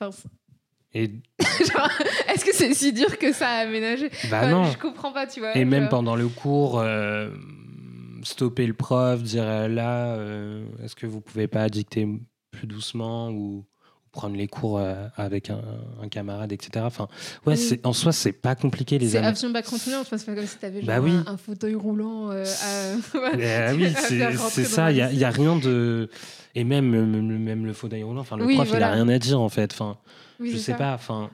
[0.00, 0.10] Enfin,
[0.94, 1.10] Et
[2.28, 4.08] est-ce que c'est si dur que ça à aménager?
[4.30, 4.64] Bah Enfin, non.
[4.64, 5.56] Je comprends pas, tu vois.
[5.56, 5.88] Et même vois.
[5.90, 7.30] pendant le cours, euh,
[8.22, 12.06] stopper le prof, dire euh, là, euh, est-ce que vous pouvez pas dicter
[12.50, 13.64] plus doucement ou
[14.12, 15.60] prendre les cours euh, avec un,
[16.02, 16.84] un camarade, etc.
[16.86, 17.08] Enfin,
[17.46, 17.56] ouais, Oui.
[17.56, 19.18] c'est en soi, c'est pas compliqué les C'est.
[19.18, 21.12] Action Back Continuum, enfin, c'est pas comme si t'avais Bah genre oui.
[21.26, 23.28] un, un fauteuil roulant euh, à...
[23.72, 24.90] Eh oui, c'est c'est ça.
[24.92, 26.08] Il y, a- rien de
[26.54, 28.20] et même même, même le fauteuil roulant.
[28.22, 29.72] Enfin, le Oui, prof, il a rien à dire en fait.
[29.72, 29.96] Enfin,
[30.40, 30.78] je c'est sais ça.
[30.78, 30.94] pas.
[30.94, 31.30] Enfin,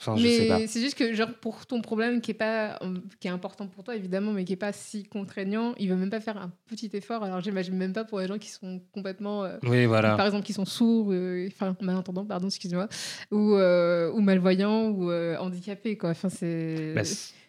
[0.00, 0.16] enfin.
[0.16, 3.66] Mais c'est juste que, genre, pour ton problème qui est, pas, euh, qui est important
[3.66, 6.52] pour toi, évidemment, mais qui est pas si contraignant, il veut même pas faire un
[6.68, 7.22] petit effort.
[7.24, 9.44] Alors, j'imagine même pas pour les gens qui sont complètement.
[9.44, 10.16] euh, Oui, voilà.
[10.16, 12.88] Par exemple, qui sont sourds, euh, enfin, malentendants, pardon, excusez-moi,
[13.30, 16.10] ou, euh, ou malvoyants, ou handicapés, quoi.
[16.10, 16.92] Enfin, c'est.
[16.94, 17.02] Bah,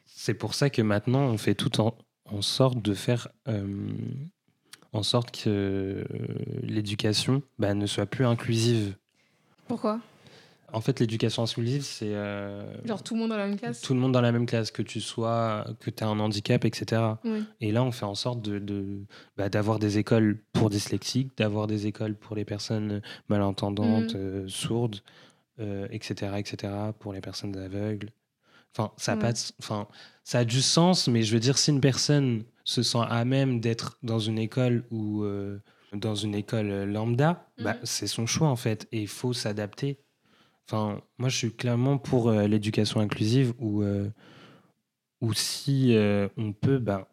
[0.05, 1.95] c'est pour ça que maintenant, on fait tout en,
[2.25, 3.27] en sorte de faire
[4.93, 6.03] en sorte que
[6.63, 8.95] l'éducation bah, ne soit plus inclusive.
[9.67, 9.99] Pourquoi?
[10.73, 13.93] En fait, l'éducation inclusive, c'est euh, Genre, tout le monde dans la même classe tout
[13.93, 17.19] le monde dans la même classe, que tu sois, que tu as un handicap, etc.
[17.23, 17.45] Oui.
[17.61, 19.05] Et là, on fait en sorte de, de-
[19.37, 24.21] bah, d'avoir des écoles pour dyslexiques, d'avoir des écoles pour les personnes malentendantes, Mhm.
[24.21, 24.97] euh, sourdes,
[25.59, 28.09] euh, etc., etc., pour les personnes aveugles.
[28.75, 29.21] Enfin, ça a Ouais.
[29.21, 29.87] pas de- enfin,
[30.25, 33.61] ça a du sens, mais je veux dire, si une personne se sent à même
[33.61, 35.25] d'être dans une école ou
[35.93, 37.79] dans une école lambda, bah, Mhm.
[37.85, 39.97] c'est son choix en fait, et il faut s'adapter.
[40.69, 44.09] Enfin, moi, je suis clairement pour euh, l'éducation inclusive où, euh,
[45.21, 47.09] où si euh, on peut, bah,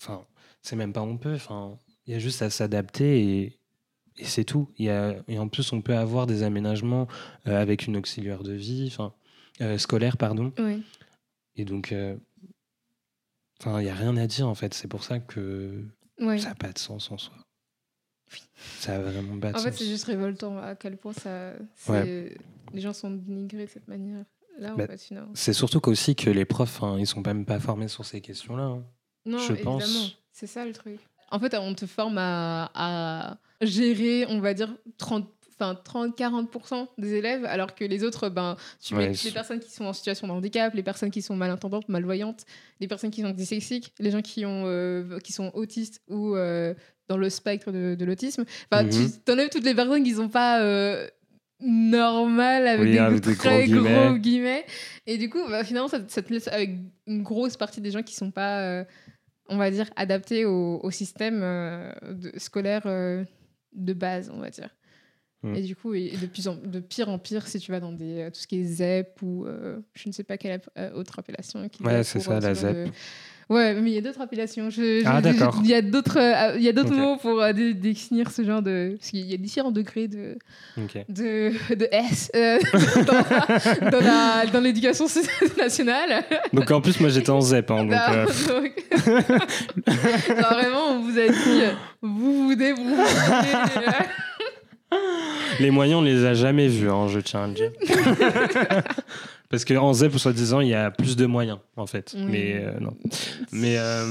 [0.00, 0.24] enfin,
[0.62, 1.76] c'est même pas on peut, enfin,
[2.06, 3.58] il y a juste à s'adapter et,
[4.18, 4.70] et c'est tout.
[4.78, 7.08] Y a, et en plus, on peut avoir des aménagements
[7.48, 9.12] euh, avec une auxiliaire de vie, enfin,
[9.78, 10.52] scolaire, pardon.
[10.58, 10.82] Oui.
[11.56, 11.92] Et donc,
[13.60, 14.72] enfin, il y a rien à dire en fait.
[14.74, 15.84] C'est pour ça que
[16.18, 17.34] ça n'a pas de sens en soi.
[18.78, 19.78] Ça a vraiment pas de En fait, sens.
[19.80, 21.52] c'est juste révoltant à quel point ça.
[21.76, 22.36] c'est-
[22.72, 24.24] Les gens sont dénigrés de cette manière.
[24.58, 25.12] Là, en Bah, fait.
[25.34, 28.62] C'est surtout qu'aussi que les profs, hein, ils sont même pas formés sur ces questions-là.
[28.64, 28.84] hein.
[29.26, 29.78] Non, je évidemment.
[29.78, 30.16] pense.
[30.32, 30.98] C'est ça le truc.
[31.30, 35.26] En fait, on te forme à, à gérer, on va dire, 30,
[35.58, 39.84] enfin, 30-40% des élèves, alors que les autres, ben, tu mets les personnes qui sont
[39.86, 42.44] en situation de handicap, les personnes qui sont malentendantes, malvoyantes,
[42.80, 46.74] les personnes qui sont dyslexiques, les gens qui, ont, euh, qui sont autistes ou euh,
[47.08, 48.44] dans le spectre de, de l'autisme.
[48.70, 49.10] Enfin, Mhm.
[49.24, 51.08] tu enlèves toutes les personnes qui sont pas euh,
[51.60, 54.64] normales avec Oui, des, avec des très gros gros guillemets.
[55.06, 56.70] Et du coup, bah, finalement, ça, ça te laisse avec
[57.06, 58.84] une grosse partie des gens qui sont pas, euh,
[59.48, 63.24] on va dire, adaptés au, au système euh, de- scolaire euh,
[63.72, 64.68] de base, on va dire.
[65.42, 65.54] Mm.
[65.56, 67.92] Et du coup, et, de, plus en- de pire en pire si tu vas dans
[67.92, 69.46] des, tout ce qui est ZEP ou
[69.94, 70.60] je ne sais pas quelle
[70.94, 71.60] autre appellation.
[71.60, 72.86] a Ouais, c'est ça, la ZEP.
[72.86, 72.90] de-
[73.50, 74.70] Ouais, mais il y a d'autres appellations.
[74.70, 75.58] Je- je- Ah, d'accord.
[75.62, 78.42] Il y a d'autres, euh, il y a d'autres mots pour euh, dé- définir ce
[78.42, 78.94] genre de.
[78.98, 80.36] Parce qu'il y a différents degrés de,
[81.08, 82.58] de, de S euh,
[83.06, 85.04] dans, dans la- dans l'éducation
[85.58, 86.24] nationale.
[86.54, 87.70] Donc en plus, moi j'étais en ZEP.
[87.70, 88.84] hein, donc, Bah, euh, donc-
[90.26, 91.62] Genre, vraiment, on vous a dit,
[92.00, 92.96] vous vous débrouillez.
[95.60, 97.70] les moyens, on les a jamais vus, hein, je tiens à le dire.
[99.54, 102.12] Parce qu'en ZEP, soi-disant, il y a plus de moyens, en fait.
[102.16, 102.24] Oui.
[102.28, 102.96] Mais euh, non.
[103.52, 104.04] Mais euh,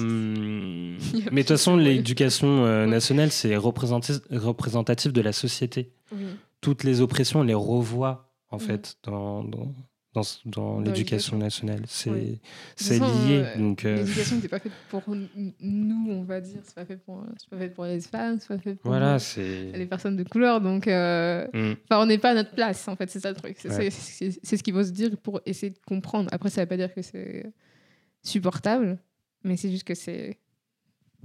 [1.31, 5.91] mais de toute façon, l'éducation euh, nationale, c'est représentatif, de la société.
[6.61, 8.61] Toutes les oppressions, on les revoit, en Mhm.
[8.61, 9.73] fait, dans, dans,
[10.13, 11.81] dans, dans l'éducation nationale.
[11.87, 12.39] C'est Oui.
[12.91, 13.43] lié.
[13.45, 16.59] euh, donc, euh, L'éducation n'était pas faite pour nous, on va dire.
[16.63, 19.85] C'est pas fait pour, pas fait pour les femmes, c'est pas fait pour voilà, les
[19.87, 20.61] personnes de couleur.
[20.61, 21.73] Donc, euh, Mm.
[21.89, 23.09] enfin, on n'est pas à notre place, en fait.
[23.09, 23.55] C'est ça le truc.
[23.59, 23.89] C'est Ouais.
[23.89, 26.29] ce qu'il faut se dire pour essayer de comprendre.
[26.31, 27.51] Après, ça veut pas dire que c'est
[28.21, 28.97] supportable,
[29.43, 30.37] mais c'est juste que c'est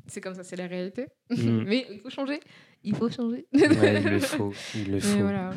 [0.06, 1.06] c'est comme ça, c'est la réalité.
[1.30, 1.62] Mm.
[1.66, 2.40] mais il faut changer.
[2.84, 3.46] Il faut changer.
[3.52, 4.52] Ouais, il le faut.
[4.74, 5.18] Il le Mais faut.
[5.18, 5.50] voilà.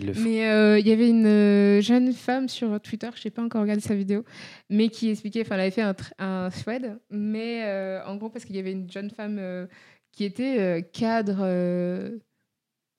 [0.00, 0.12] Le.
[0.14, 3.62] Mais euh, il y avait une euh, jeune femme sur Twitter, je n'ai pas encore
[3.62, 4.24] regardé sa vidéo,
[4.70, 8.44] mais qui expliquait, enfin, elle avait fait un, un thread, mais euh, en gros, parce
[8.44, 9.66] qu'il y avait une jeune femme euh,
[10.12, 11.44] qui était cadre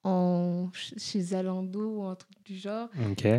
[0.04, 2.90] en, chez Zalando ou un truc du genre,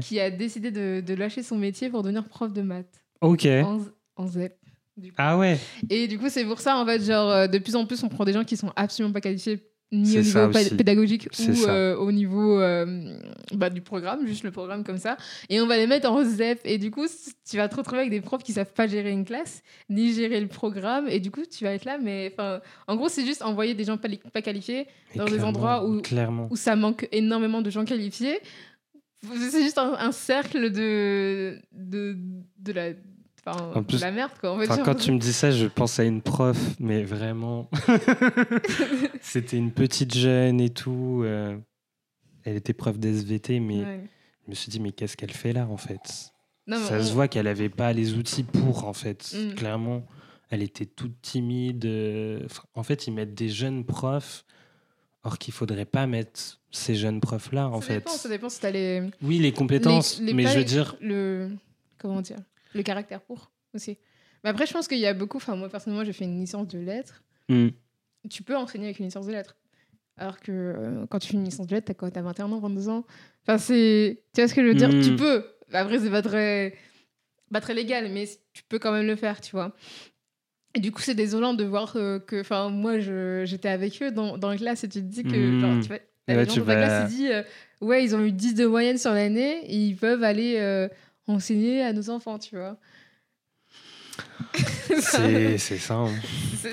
[0.00, 3.46] qui a décidé de, de lâcher son métier pour devenir prof de maths Ok.
[3.46, 3.80] en,
[4.16, 4.56] en ZEP.
[4.96, 5.14] du coup.
[5.18, 5.58] Ah ouais.
[5.90, 8.24] Et du coup, c'est pour ça, en fait, genre, de plus en plus, on prend
[8.24, 9.60] des gens qui sont absolument pas qualifiés
[9.92, 13.16] ni C'est au niveau pédagogique ou euh, au niveau euh,
[13.52, 15.16] bah, du programme, juste le programme comme ça.
[15.48, 16.60] Et on va les mettre en ZEP.
[16.64, 17.06] Et du coup,
[17.48, 20.40] tu vas te retrouver avec des profs qui savent pas gérer une classe, ni gérer
[20.40, 21.06] le programme.
[21.08, 21.98] Et du coup, tu vas être là.
[22.02, 22.34] Mais
[22.88, 26.00] en gros, c'est juste envoyer des gens pas, li- pas qualifiés Dans des endroits où-
[26.02, 26.48] Clairement.
[26.50, 28.40] où ça manque énormément de gens qualifiés.
[29.50, 32.16] C'est juste un, un cercle de, de,
[32.58, 32.90] de la.
[33.46, 34.52] Enfin, En plus- la merde, quoi.
[34.52, 34.84] En fait, Enfin, genre.
[34.84, 37.68] quand tu me dis ça, je pense à une prof, mais vraiment.
[39.20, 41.22] C'était une petite jeune et tout.
[41.24, 41.56] euh,
[42.44, 44.00] Elle était prof d'SVT, mais Ouais.
[44.44, 46.30] je me suis dit, mais qu'est-ce qu'elle fait là, en fait?
[46.68, 49.32] Non, Ça on- se voit qu'elle avait pas les outils pour, en fait.
[49.34, 49.54] Mm.
[49.54, 50.06] Clairement,
[50.50, 51.84] elle était toute timide.
[51.86, 54.44] euh, En fait, ils mettent des jeunes profs,
[55.24, 57.94] or qu'il faudrait pas mettre ces jeunes profs-là, en ça fait.
[57.94, 59.02] dépend, ça dépend si t'as les.
[59.22, 61.50] Oui, les compétences, les- les mais pas je veux dire, le
[61.98, 62.38] comment dire?
[62.76, 63.98] Le caractère pour aussi.
[64.44, 66.68] Mais après je pense qu'il y a beaucoup enfin moi personnellement j'ai fait une licence
[66.68, 67.22] de lettres.
[67.48, 67.68] Hmm,
[68.30, 69.56] tu peux enseigner avec une licence de lettres.
[70.18, 72.10] Alors que euh, quand tu fais une licence de lettres t'as quoi?
[72.10, 73.04] T'as 21 ans 22 ans?
[73.42, 74.88] Enfin c'est tu vois ce que je veux dire?
[74.90, 75.00] Mm.
[75.02, 75.44] tu peux.
[75.72, 76.74] Après c'est pas très
[77.52, 79.74] pas très légal mais tu peux quand même le faire tu vois.
[80.74, 84.36] Et du coup c'est désolant de voir euh, que enfin moi j'étais avec eux dans,
[84.36, 85.60] dans la classe et tu te dis que Mm.
[85.60, 87.42] genre tu vas t'as Ouais, tu vas- classe euh,
[87.80, 90.56] ouais ils ont eu 10 de moyenne sur l'année et ils peuvent aller
[91.26, 92.78] enseigner à nos enfants tu vois
[95.00, 95.94] c'est ça.
[95.94, 96.08] hein.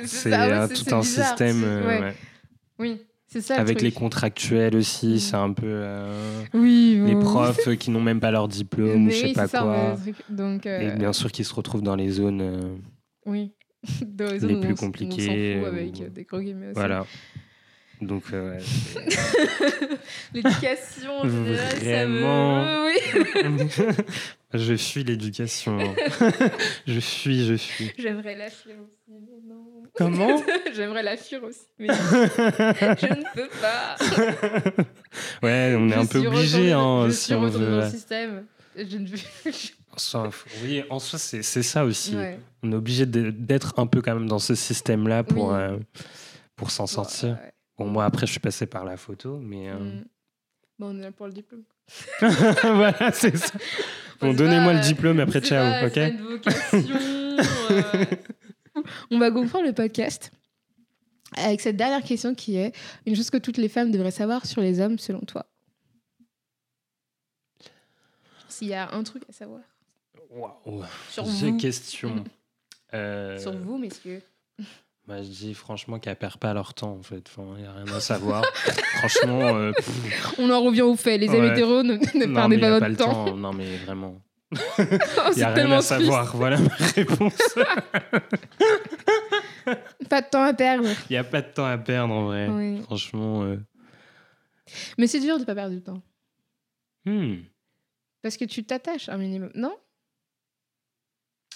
[0.06, 1.64] C'est- ouais, tout un bizarre, système.
[1.64, 2.00] euh, ouais.
[2.02, 2.16] ouais.
[2.80, 3.56] Oui, c'est ça.
[3.56, 5.66] le Avec les contractuels aussi, c'est un peu.
[5.68, 7.22] euh, Oui, les bon.
[7.22, 9.98] profs qui n'ont même pas leur diplôme ou Mais je sais oui, pas ça, quoi.
[10.30, 12.42] Donc, euh, Et bien sûr qu'ils se retrouvent dans les zones.
[12.42, 12.76] euh,
[13.26, 13.52] oui.
[14.08, 16.24] Dans les, les zones où plus on compliquées, On s'en fout ou- avec euh, des
[16.24, 16.76] gros guillemets aussi.
[16.76, 17.06] voilà.
[18.02, 18.64] Donc, euh, ouais,
[20.34, 22.86] L'éducation, en général, ça me- Vraiment.
[22.86, 23.94] Oui.
[24.54, 25.78] je fuis l'éducation.
[26.88, 27.92] je fuis, je fuis.
[27.98, 29.84] J'aimerais la fuir aussi, mais non.
[29.96, 30.42] Comment
[30.74, 33.96] J'aimerais la fuir aussi, mais je ne peux pas.
[35.42, 37.52] Ouais, on est Je un peu suis obligé hein, je si suis on veut.
[37.60, 37.90] dans le ouais.
[37.90, 38.46] système.
[38.76, 39.18] Je ne veux
[39.94, 42.16] En soi, faut- oui, en soi, c'est ça aussi.
[42.16, 42.40] Ouais.
[42.64, 45.56] On est obligé d'être un peu quand même dans ce système-là pour, Oui.
[45.58, 45.78] euh,
[46.56, 47.38] pour s'en sortir.
[47.42, 47.53] Ouais.
[47.78, 49.70] Bon, moi, après, je suis passé par la photo, mais.
[49.70, 50.06] euh, Mm.
[50.80, 51.64] Bon, on est là pour le diplôme.
[52.22, 53.54] voilà, c'est ça.
[54.20, 56.84] Bon, donnez-moi le diplôme, après, ciao, pas- ok une vocation.
[57.72, 58.06] euh.
[59.12, 60.32] On va conclure le podcast
[61.38, 62.74] avec cette dernière question qui est
[63.06, 65.46] une chose que toutes les femmes devraient savoir sur les hommes selon toi.
[68.50, 69.62] S'il y a un truc à savoir
[70.30, 72.24] Waouh, sur The vous, question.
[72.94, 74.22] Euh, sur vous, messieurs.
[75.08, 77.30] Moi, je dis franchement qu'elles perdent pas leur temps, en fait.
[77.38, 78.44] Il n'y a rien à savoir.
[79.00, 79.74] franchement, euh,
[80.38, 81.18] On en revient au fait.
[81.18, 81.50] Les Ouais.
[81.52, 83.26] hétéros ne, ne perdez pas votre temps.
[83.26, 83.36] temps.
[83.36, 84.22] Non, mais vraiment.
[84.56, 85.90] Oh, Il n'y c'est a rien à triste.
[85.90, 86.36] savoir.
[86.38, 87.56] Voilà ma réponse.
[90.10, 90.88] Pas de temps à perdre.
[91.10, 92.48] Il n'y a pas de temps à perdre, en vrai.
[92.50, 92.82] Oui.
[92.84, 93.44] Franchement.
[93.44, 93.58] euh,
[94.98, 96.02] Mais c'est dur de pas perdre du temps.
[97.06, 97.38] hmm.
[98.22, 99.52] Parce que tu t'attaches un minimum.
[99.56, 99.76] Non?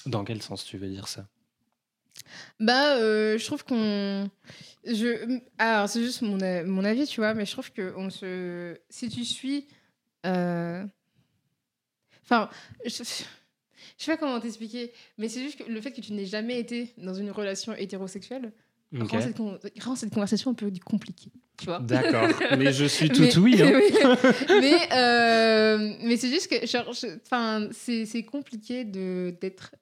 [0.05, 1.27] Dans quel sens tu veux dire ça?
[2.59, 4.29] Bah, euh, je trouve qu'on.
[4.85, 5.39] Je...
[5.57, 8.77] Alors, c'est juste mon, a- mon avis, tu vois, mais je trouve que on se...
[8.89, 9.67] si tu suis.
[10.25, 10.83] euh,
[12.23, 12.49] Enfin,
[12.85, 12.89] je...
[12.89, 16.59] je sais pas comment t'expliquer, mais c'est juste que le fait que tu n'aies jamais
[16.59, 18.51] été dans une relation hétérosexuelle
[18.97, 21.79] rend, cette con- rend cette conversation un peu compliquée, tu vois.
[21.79, 22.29] D'accord.
[22.57, 23.61] Mais je suis tout Mais- oui.
[23.61, 24.17] hein.
[24.61, 29.75] mais euh, mais c'est juste que genre, je- enfin c'est compliqué d'être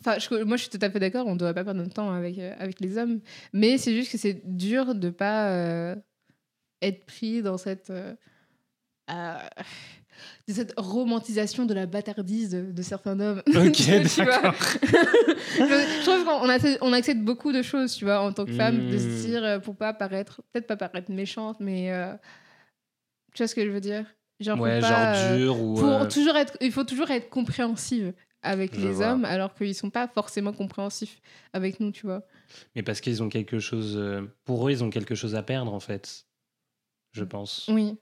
[0.00, 1.94] enfin je- moi je suis tout à fait d'accord on ne devrait pas perdre notre
[1.94, 3.20] temps avec euh, avec les hommes.
[3.52, 5.96] Mais c'est juste que c'est dur de pas euh,
[6.82, 8.14] être pris dans cette euh,
[9.10, 9.34] euh,
[10.48, 13.42] de cette romantisation de la bâtardise de, de certains hommes.
[13.48, 13.72] Ok,
[14.14, 14.54] Tu vois d'accord.
[14.82, 18.52] je, je trouve qu'on accepte, on accepte beaucoup de choses, tu vois, en tant que
[18.52, 21.92] femme, de se dire, euh, pour pas paraître, peut-être pas paraître méchante, mais
[23.34, 24.04] tu vois ce que je veux dire?
[24.40, 25.74] Genre, faut Ouais, pas, genre dur ou.
[25.76, 28.12] pour toujours être, il faut toujours être compréhensive
[28.42, 29.12] avec Je les vois.
[29.12, 31.20] hommes, alors qu'ils sont pas forcément compréhensifs
[31.52, 32.22] avec nous, tu vois.
[32.76, 33.94] Mais parce qu'ils ont quelque chose.
[33.96, 36.26] euh, Pour eux, ils ont quelque chose à perdre, en fait.
[37.12, 37.68] Je pense.
[37.72, 37.96] Oui.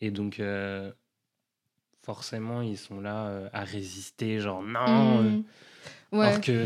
[0.00, 0.92] Et donc, euh,
[2.02, 5.22] forcément, ils sont là euh, à résister, genre non.
[5.22, 5.44] euh, Mm.
[6.10, 6.24] Ouais.
[6.26, 6.64] Alors que,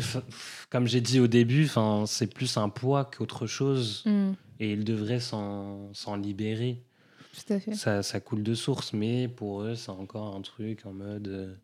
[0.70, 1.68] comme j'ai dit au début,
[2.06, 4.04] c'est plus un poids qu'autre chose.
[4.06, 4.32] Mm.
[4.60, 6.84] Et ils devraient s'en s'en libérer.
[7.34, 7.74] Tout à fait.
[7.74, 11.58] Ça, ça coule de source, mais pour eux, c'est encore un truc en mode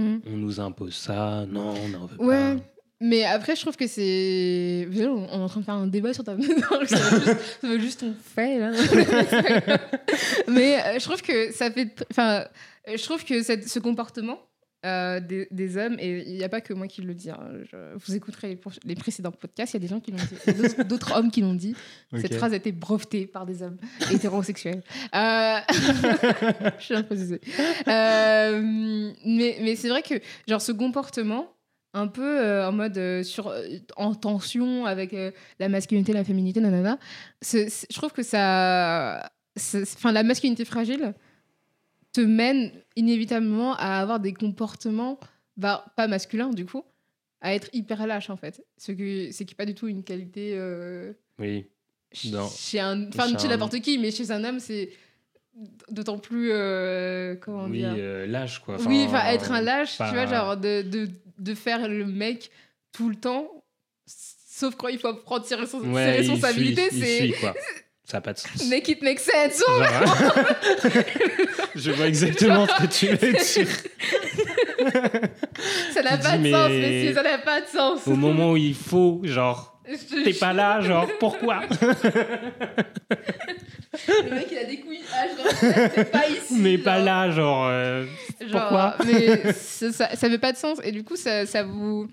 [0.00, 0.20] Mm.
[0.26, 2.56] on nous impose ça, non, on n'en veut Ouais.
[2.56, 2.62] pas.
[3.02, 4.86] Mais après, je trouve que c'est.
[4.94, 8.00] On est en train de faire un débat sur ta ça va juste, ça juste
[8.00, 8.72] ton fait, là.
[10.48, 11.88] Mais euh, je trouve que ça fait.
[12.10, 12.44] Enfin,
[12.86, 14.38] je trouve que cette- ce comportement
[14.86, 17.38] euh, des, des hommes, et il n'y a pas que moi qui le dis, hein,
[17.70, 21.14] je- vous écouterez les, précédents podcasts, il y a des gens qui l'ont dit, d'autres-
[21.16, 21.74] hommes qui l'ont dit.
[22.14, 22.38] Cette Ok.
[22.38, 23.76] phrase a été brevetée par des hommes
[24.10, 24.82] hétérosexuels.
[25.14, 25.58] Euh,
[26.78, 27.14] je suis un peu.
[27.88, 30.14] Euh, mais mais c'est vrai que
[30.48, 31.52] genre ce comportement
[31.92, 33.52] un peu euh, en mode sur
[33.96, 35.14] en tension avec
[35.58, 36.98] la masculinité la féminité nanana
[37.42, 41.14] je trouve que ça enfin la masculinité fragile
[42.12, 45.18] te mène inévitablement à avoir des comportements
[45.56, 46.84] bah, pas masculins du coup
[47.40, 51.12] à être hyper lâche en fait ce qui est pas du tout une qualité euh,
[51.38, 51.66] Oui,
[52.30, 52.48] Non.
[52.48, 54.90] chez un enfin Chez un- n'importe qui mais chez un homme c'est
[55.90, 58.76] d'autant plus euh, comment oui, dire euh, lâche quoi.
[58.86, 61.08] oui enfin être un lâche pas- tu vois genre de, de,
[61.38, 62.50] de faire le mec
[62.92, 63.48] tout le temps
[64.06, 67.32] sauf quand il faut prendre ses, Ouais, responsabilités c'est.
[68.10, 68.68] Ça n'a pas de sens.
[68.68, 69.84] make it make sense Genre,
[71.76, 73.68] je vois exactement ce que tu veux dire.
[75.92, 78.50] ça n'a pas dis, de sens mais- messieurs ça n'a pas de sens Au moment
[78.52, 79.78] où il faut, genre,
[80.24, 81.60] t'es pas là, genre, pourquoi?
[84.08, 86.84] Le mec il a des couilles ah, genre, t'es pas ici Mais genre.
[86.84, 87.66] pas là, genre.
[87.68, 88.06] euh,
[88.40, 88.96] Genre, Pourquoi?
[89.04, 92.08] mais ça, ça, ça fait pas de sens et du coup ça, ça vous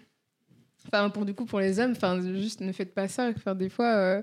[0.87, 3.69] enfin pour du coup pour les hommes enfin juste ne faites pas ça enfin des
[3.69, 4.21] fois euh,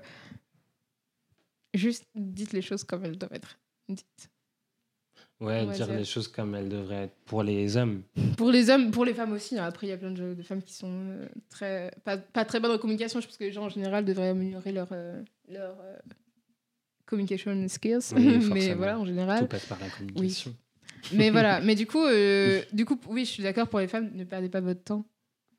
[1.77, 3.57] juste dites les choses comme elles doivent être.
[3.87, 4.29] Dites.
[5.41, 8.03] Ouais, dire les choses comme elles devraient être pour les hommes.
[8.37, 9.65] pour les hommes pour les femmes aussi hein.
[9.65, 12.61] après il y a plein de, de femmes qui sont euh, très pas, pas très
[12.61, 13.19] bonnes en communication.
[13.19, 15.97] Je pense que les gens en général devraient améliorer leur euh, leur euh,
[17.05, 18.13] communication skills.
[18.15, 20.55] Oui, mais voilà en Tout général passe par la communication.
[21.11, 21.59] mais voilà.
[21.65, 22.05] Mais du coup
[22.71, 25.05] du coup oui je suis d'accord pour les femmes ne perdez pas votre temps.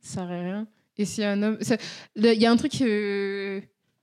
[0.01, 0.67] Ça sert à rien.
[0.97, 1.59] Et si un homme
[2.15, 2.73] il y a un truc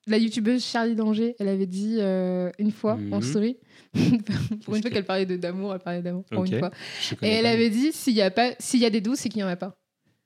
[0.08, 3.22] la youtubeuse Charlie Danger elle avait dit euh, une fois en Mhm.
[3.22, 3.58] story
[4.66, 6.72] pour une fois que- qu'elle parlait d'amour elle parlait d'amour pour une fois.
[7.22, 9.42] Et elle avait dit s'il y a pas s'il y a des doutes c'est qu'il
[9.42, 9.76] y en a pas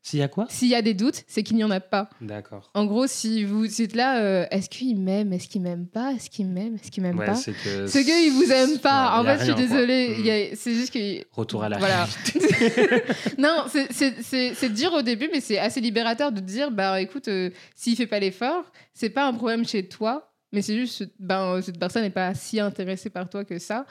[0.03, 2.09] S'il y a quoi s'il y a des doutes c'est qu'il n'y en a pas
[2.21, 2.71] D'accord.
[2.73, 6.29] en gros si vous êtes là euh, est-ce qu'il m'aime est-ce qu'il m'aime pas est-ce
[6.29, 7.87] qu'il m'aime est-ce qu'il m'aime Ouais, pas c'est que.
[7.87, 10.19] ce gars il vous aime pas Non, en fait je suis désolée Mm.
[10.19, 12.05] il y a- c'est juste que Retour à la Voilà.
[12.05, 13.03] réalité.
[13.37, 17.01] non, c'est- c'est c'est- c'est dur au début, mais c'est assez libérateur de dire, bah
[17.01, 21.03] écoute, euh, s'il fait pas l'effort, c'est pas un problème chez toi, mais c'est juste,
[21.19, 23.85] ben cette personne n'est pas si intéressée par toi que ça,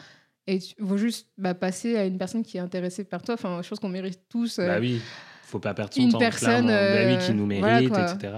[0.47, 3.35] et tu faut juste bah, passer à une personne qui est intéressée par toi.
[3.35, 4.59] Enfin, je pense qu'on mérite tous.
[4.59, 5.01] euh, Bah oui,
[5.47, 6.19] faut pas perdre son une temps.
[6.19, 6.67] personne.
[6.67, 8.35] Bah oui, euh, qui nous mérite, etc.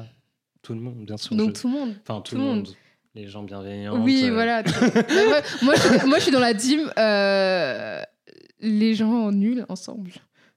[0.62, 1.34] Tout le monde, bien sûr.
[1.36, 1.94] donc je- tout le monde.
[2.06, 2.56] Enfin, tout, tout le monde.
[2.58, 2.68] monde.
[3.14, 4.00] Les gens bienveillants.
[4.02, 4.62] Oui, euh, voilà.
[4.62, 4.70] Bah,
[5.62, 6.80] moi, je, moi, je suis dans la team.
[6.98, 8.00] euh,
[8.60, 10.10] les gens nuls ensemble.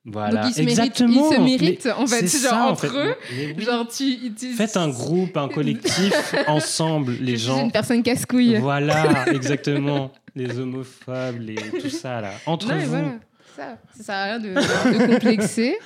[0.04, 1.30] Voilà, Donc ils se exactement.
[1.30, 2.98] méritent, ils se Mais méritent en fait, c'est genre ça, en entre fait.
[2.98, 3.16] eux.
[3.58, 3.64] Oui.
[3.64, 7.64] Genre tu, tu- Faites un groupe, un collectif, ensemble, les je suis gens.
[7.66, 8.56] une personne casse-couille.
[8.58, 10.12] Voilà, exactement.
[10.36, 11.56] Les homophobes, les...
[11.56, 12.32] tout ça, là.
[12.48, 12.90] Entre Non, vous.
[12.90, 13.14] voilà,
[13.56, 15.78] ça, ça sert à rien de, de complexer.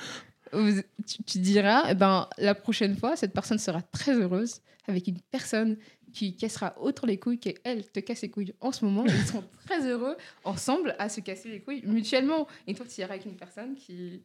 [0.52, 5.18] Tu, tu diras, eh ben, la prochaine fois, cette personne sera très heureuse avec une
[5.30, 5.76] personne
[6.12, 9.04] qui cassera autant les couilles qu'elle te casse les couilles en ce moment.
[9.06, 12.46] Ils seront très heureux ensemble à se casser les couilles mutuellement.
[12.66, 14.22] Et toi, tu iras avec une personne qui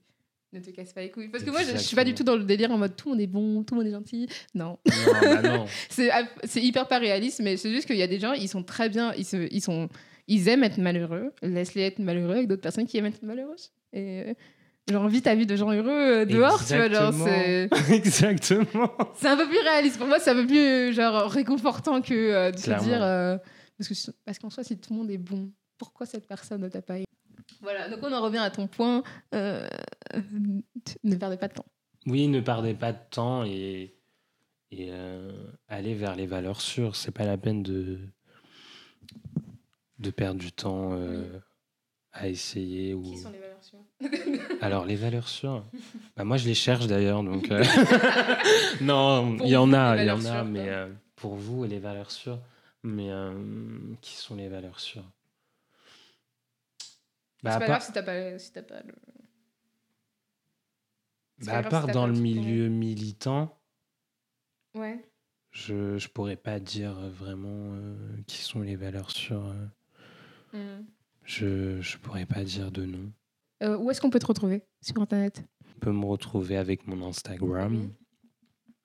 [0.53, 1.29] ne te casse pas les couilles.
[1.29, 3.09] Parce que moi, je, je suis pas du tout dans le délire en mode tout
[3.09, 4.27] le monde est bon, tout le monde est gentil.
[4.53, 4.77] Non.
[4.85, 5.65] Non, bah non.
[5.89, 6.09] c'est
[6.45, 8.89] c'est hyper pas réaliste mais c'est juste qu'il y a des gens ils sont très
[8.89, 9.89] bien ils se, ils sont
[10.27, 14.29] ils aiment être malheureux laisse-les être malheureux avec d'autres personnes qui aiment être malheureuses et
[14.29, 14.33] euh,
[14.91, 17.25] genre envie ta vie de gens heureux euh, dehors tu vois genre Exactement.
[17.25, 18.91] c'est Exactement.
[19.15, 22.13] c'est un peu plus réaliste pour moi c'est un peu plus euh, genre réconfortant que
[22.13, 22.83] euh, de Clairement.
[22.83, 23.37] se dire euh,
[23.77, 26.69] parce que parce qu'en soi si tout le monde est bon pourquoi cette personne ne
[26.69, 27.05] t'a pas aimé?
[27.61, 29.67] Voilà donc on en revient à ton point euh,
[31.03, 31.65] ne perdez pas de temps
[32.05, 33.95] Oui, ne perdez pas de temps et,
[34.71, 34.91] et
[35.67, 36.95] allez vers les valeurs sûres.
[36.95, 37.99] C'est pas la peine de,
[39.99, 40.91] de perdre du temps
[42.13, 42.93] à essayer.
[42.93, 43.03] Ou...
[43.03, 45.65] qui sont les valeurs sûres Alors, les valeurs sûres,
[46.17, 47.23] bah, moi je les cherche d'ailleurs.
[47.23, 47.63] Donc, euh,
[48.81, 52.11] non, il y en a, il y en a, mais euh, pour vous, les valeurs
[52.11, 52.39] sûres.
[52.83, 53.31] Mais euh,
[54.01, 55.09] qui sont les valeurs sûres?
[57.43, 58.93] Bah, c'est pas part, grave si t'as pas, si t'as pas le.
[61.45, 63.55] Bah, à part si dans le ton- milieu militant,
[64.75, 65.03] Ouais.
[65.51, 67.75] je je pourrais pas dire vraiment
[68.27, 69.53] qui sont les valeurs sûres.
[70.53, 70.85] Mhm.
[71.25, 73.11] Je je pourrais pas dire de nom.
[73.63, 75.43] Euh, où est-ce qu'on peut te retrouver sur internet?
[75.75, 77.75] On peut me retrouver avec mon Instagram.
[77.75, 77.89] Oui.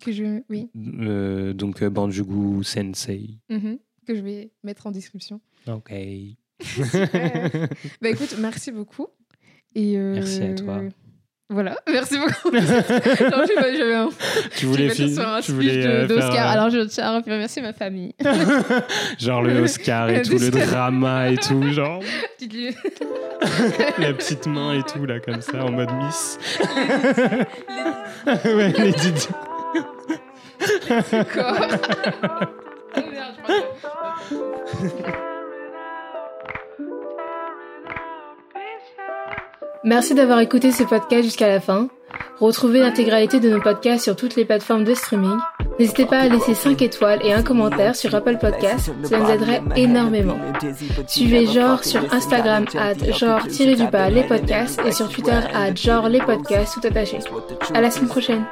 [0.05, 3.39] Que je, oui, Euh, donc euh, Banjugu Sensei.
[3.49, 3.79] Mhm.
[4.07, 5.41] que je vais mettre en description.
[5.67, 5.91] Ok.
[8.03, 9.07] Bah écoute, merci beaucoup.
[9.75, 10.83] Et euh, Merci à toi.
[11.49, 12.51] Voilà, merci beaucoup.
[12.51, 14.09] Non, j'avais un,
[14.57, 17.63] tu voulais fin- sur un tu voulais euh, faire, euh, Alors je tiens à remercier
[17.63, 18.15] ma famille.
[19.19, 22.01] genre le Oscar et tout, le drama et tout, genre
[23.99, 26.39] la petite main et tout là comme ça en mode Miss.
[28.45, 29.29] ouais, les Didi.
[30.91, 30.95] Oh
[33.13, 33.61] merde, je crois
[34.31, 35.36] que-
[39.87, 41.89] Merci d'avoir écouté ce podcast jusqu'à la fin.
[42.41, 45.39] Retrouvez l'intégralité de nos podcasts sur toutes les plateformes de streaming.
[45.79, 49.63] N'hésitez pas à laisser 5 étoiles et un commentaire sur Apple Podcasts, cela nous aiderait
[49.77, 50.37] énormément.
[51.07, 56.81] Suivez Genre sur Instagram at genre-du-bas les podcasts et sur Twitter à genre les podcasts
[56.81, 57.21] tout attaché.
[57.73, 58.45] À la semaine prochaine.